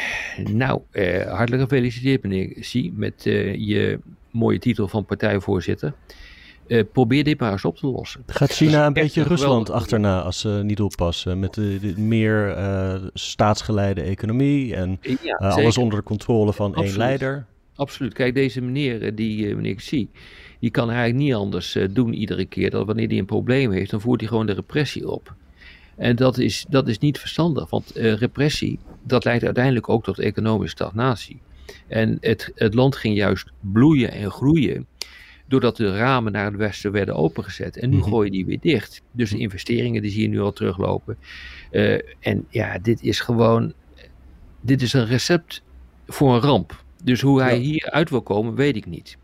nou, 0.43 0.81
hartelijk 1.27 1.61
gefeliciteerd 1.61 2.23
meneer 2.23 2.53
Xi 2.59 2.91
met 2.95 3.23
je 3.23 3.99
mooie 4.31 4.59
titel 4.59 4.87
van 4.87 5.05
partijvoorzitter. 5.05 5.93
probeer 6.91 7.23
dit 7.23 7.39
maar 7.39 7.51
eens 7.51 7.65
op 7.65 7.77
te 7.77 7.87
lossen. 7.87 8.23
Gaat 8.25 8.51
China 8.51 8.85
een 8.85 8.93
beetje 8.93 9.23
Rusland 9.23 9.69
achterna 9.69 10.21
als 10.21 10.39
ze 10.39 10.61
niet 10.63 10.81
oppassen? 10.81 11.39
Met 11.39 11.53
de, 11.53 11.93
meer 11.97 12.55
staatsgeleide 13.13 14.01
economie 14.01 14.75
en 14.75 14.99
alles 15.37 15.77
onder 15.77 15.97
de 15.97 16.05
controle 16.05 16.53
van 16.53 16.75
één 16.75 16.97
leider? 16.97 17.45
Absoluut. 17.75 18.13
Kijk, 18.13 18.33
deze 18.33 18.61
meneer, 18.61 19.15
die 19.15 19.55
meneer 19.55 19.75
Xi, 19.75 20.09
die 20.59 20.71
kan 20.71 20.89
eigenlijk 20.89 21.19
niet 21.19 21.33
anders 21.33 21.75
uh, 21.75 21.87
doen 21.91 22.13
iedere 22.13 22.45
keer. 22.45 22.69
Dat 22.69 22.85
wanneer 22.85 23.07
hij 23.07 23.17
een 23.17 23.25
probleem 23.25 23.71
heeft, 23.71 23.91
dan 23.91 24.01
voert 24.01 24.19
hij 24.19 24.29
gewoon 24.29 24.45
de 24.45 24.53
repressie 24.53 25.09
op. 25.09 25.33
En 25.95 26.15
dat 26.15 26.37
is, 26.37 26.65
dat 26.69 26.87
is 26.87 26.97
niet 26.97 27.19
verstandig, 27.19 27.69
want 27.69 27.97
uh, 27.97 28.13
repressie, 28.13 28.79
dat 29.03 29.23
leidt 29.23 29.43
uiteindelijk 29.43 29.89
ook 29.89 30.03
tot 30.03 30.19
economische 30.19 30.75
stagnatie. 30.75 31.39
En 31.87 32.17
het, 32.21 32.51
het 32.55 32.73
land 32.73 32.95
ging 32.95 33.15
juist 33.15 33.51
bloeien 33.59 34.11
en 34.11 34.31
groeien, 34.31 34.85
doordat 35.47 35.77
de 35.77 35.97
ramen 35.97 36.31
naar 36.31 36.45
het 36.45 36.55
westen 36.55 36.91
werden 36.91 37.15
opengezet. 37.15 37.77
En 37.77 37.89
nu 37.89 37.95
mm 37.95 38.03
gooi 38.03 38.25
je 38.25 38.31
die 38.31 38.45
weer 38.45 38.59
dicht. 38.59 39.01
Dus 39.11 39.29
de 39.29 39.37
investeringen 39.37 40.01
die 40.01 40.11
zie 40.11 40.21
je 40.21 40.27
nu 40.27 40.39
al 40.39 40.53
teruglopen. 40.53 41.17
Uh, 41.71 41.99
en 42.19 42.45
ja, 42.49 42.79
dit 42.79 43.03
is 43.03 43.19
gewoon, 43.19 43.73
dit 44.61 44.81
is 44.81 44.93
een 44.93 45.05
recept 45.05 45.61
voor 46.07 46.33
een 46.33 46.41
ramp. 46.41 46.83
Dus 47.03 47.21
hoe 47.21 47.41
hij 47.41 47.55
ja. 47.55 47.61
hier 47.61 47.89
uit 47.91 48.09
wil 48.09 48.21
komen, 48.21 48.55
weet 48.55 48.75
ik 48.75 48.85
niet. 48.85 49.17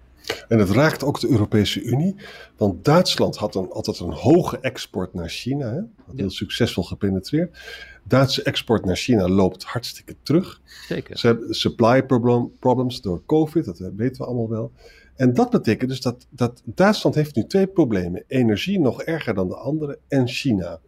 En 0.48 0.60
het 0.60 0.70
raakt 0.70 1.04
ook 1.04 1.20
de 1.20 1.30
Europese 1.30 1.82
Unie, 1.82 2.16
want 2.58 2.86
Duitsland 2.86 3.36
had 3.36 3.56
een, 3.56 3.70
altijd 3.70 4.00
een 4.00 4.12
hoge 4.12 4.60
export 4.60 5.14
naar 5.14 5.30
China, 5.30 5.74
hè? 5.74 5.82
heel 6.16 6.30
succesvol 6.30 6.84
gepenetreerd. 6.84 7.58
Duitse 8.04 8.44
export 8.44 8.86
naar 8.86 8.96
China 8.96 9.28
loopt 9.28 9.64
hartstikke 9.64 10.16
terug. 10.24 10.62
Zeker. 10.88 11.18
Ze 11.18 11.28
hebben 11.28 11.54
supply 11.54 12.04
problem, 12.04 12.52
problems 12.60 13.02
door 13.02 13.22
COVID, 13.26 13.66
dat 13.66 13.78
weten 13.96 14.22
we 14.22 14.28
allemaal 14.28 14.50
wel. 14.50 14.72
En 15.16 15.34
dat 15.34 15.50
betekent 15.50 15.90
dus 15.90 16.02
dat, 16.02 16.28
dat 16.30 16.62
Duitsland 16.66 17.16
heeft 17.16 17.36
nu 17.36 17.46
twee 17.46 17.68
problemen. 17.68 18.24
Energie 18.28 18.80
nog 18.80 19.02
erger 19.02 19.34
dan 19.34 19.48
de 19.48 19.56
andere 19.56 20.00
en 20.08 20.28
China. 20.28 20.80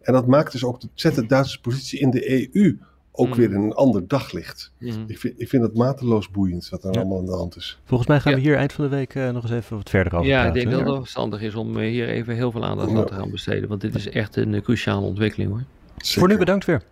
En 0.00 0.12
dat 0.12 0.26
maakt 0.26 0.52
dus 0.52 0.64
ook, 0.64 0.80
zet 0.94 1.14
de 1.14 1.26
Duitse 1.26 1.60
positie 1.60 2.00
in 2.00 2.10
de 2.10 2.52
EU 2.52 2.78
ook 3.16 3.28
Mm. 3.28 3.34
weer 3.34 3.50
in 3.52 3.60
een 3.62 3.72
ander 3.72 4.08
daglicht. 4.08 4.72
Mhm. 4.78 5.04
Ik 5.06 5.18
vind, 5.18 5.40
ik 5.40 5.48
vind 5.48 5.62
het 5.62 5.74
mateloos 5.74 6.30
boeiend 6.30 6.68
wat 6.68 6.84
er 6.84 6.92
Ja. 6.92 7.00
allemaal 7.00 7.18
aan 7.18 7.24
de 7.26 7.32
hand 7.36 7.56
is. 7.56 7.78
Volgens 7.84 8.08
mij 8.08 8.20
gaan 8.20 8.34
we 8.34 8.40
hier 8.40 8.56
eind 8.56 8.72
van 8.72 8.84
de 8.84 8.90
week 8.96 9.14
eh, 9.14 9.30
nog 9.30 9.42
eens 9.42 9.52
even 9.52 9.76
wat 9.76 9.90
verder 9.90 10.14
over 10.14 10.26
Ja, 10.28 10.36
ik 10.36 10.42
praten. 10.42 10.60
denk 10.60 10.70
dat 10.70 10.80
het 10.80 10.88
wel 10.88 11.00
verstandig 11.00 11.40
is 11.40 11.54
om 11.54 11.78
eh, 11.78 11.88
hier 11.90 12.08
even 12.08 12.34
heel 12.34 12.50
veel 12.50 12.64
aandacht 12.64 12.90
Ja. 12.90 12.96
aan 12.98 13.06
te 13.06 13.14
gaan 13.14 13.30
besteden. 13.30 13.68
Want 13.68 13.80
dit 13.80 13.94
is 13.94 14.08
echt 14.08 14.36
een 14.36 14.54
eh, 14.54 14.62
cruciale 14.62 15.06
ontwikkeling 15.06 15.50
hoor. 15.50 15.64
Zeker. 15.96 16.18
Voor 16.20 16.28
nu 16.28 16.36
bedankt 16.38 16.64
weer. 16.64 16.82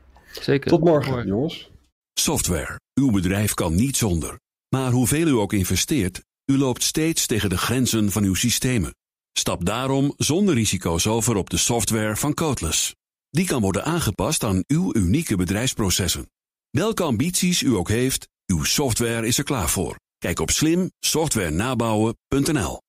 Zeker. 0.40 0.70
Tot 0.70 0.80
morgen, 0.84 1.26
jongens. 1.26 1.70
Software. 2.14 2.80
Uw 2.94 3.10
bedrijf 3.10 3.54
kan 3.54 3.74
niet 3.74 3.96
zonder. 3.96 4.38
Maar 4.68 4.90
hoeveel 4.90 5.26
u 5.26 5.32
ook 5.32 5.52
investeert, 5.52 6.22
u 6.46 6.58
loopt 6.58 6.82
steeds 6.82 7.26
tegen 7.26 7.48
de 7.50 7.58
grenzen 7.58 8.10
van 8.10 8.22
uw 8.24 8.34
systemen. 8.34 8.94
Stap 9.38 9.64
daarom 9.64 10.12
zonder 10.16 10.54
risico's 10.54 11.06
over 11.06 11.36
op 11.36 11.50
de 11.50 11.56
software 11.56 12.16
van 12.16 12.34
Codeless. 12.34 12.94
Die 13.36 13.46
kan 13.46 13.60
worden 13.60 13.84
aangepast 13.84 14.44
aan 14.44 14.64
uw 14.66 14.94
unieke 14.94 15.36
bedrijfsprocessen. 15.36 16.30
Welke 16.70 17.02
ambities 17.02 17.62
u 17.62 17.74
ook 17.74 17.88
heeft, 17.88 18.28
uw 18.46 18.64
software 18.64 19.26
is 19.26 19.38
er 19.38 19.44
klaar 19.44 19.68
voor. 19.68 20.00
Kijk 20.18 20.40
op 20.40 20.50
slimsoftwarenabouwen.nl 20.50 22.82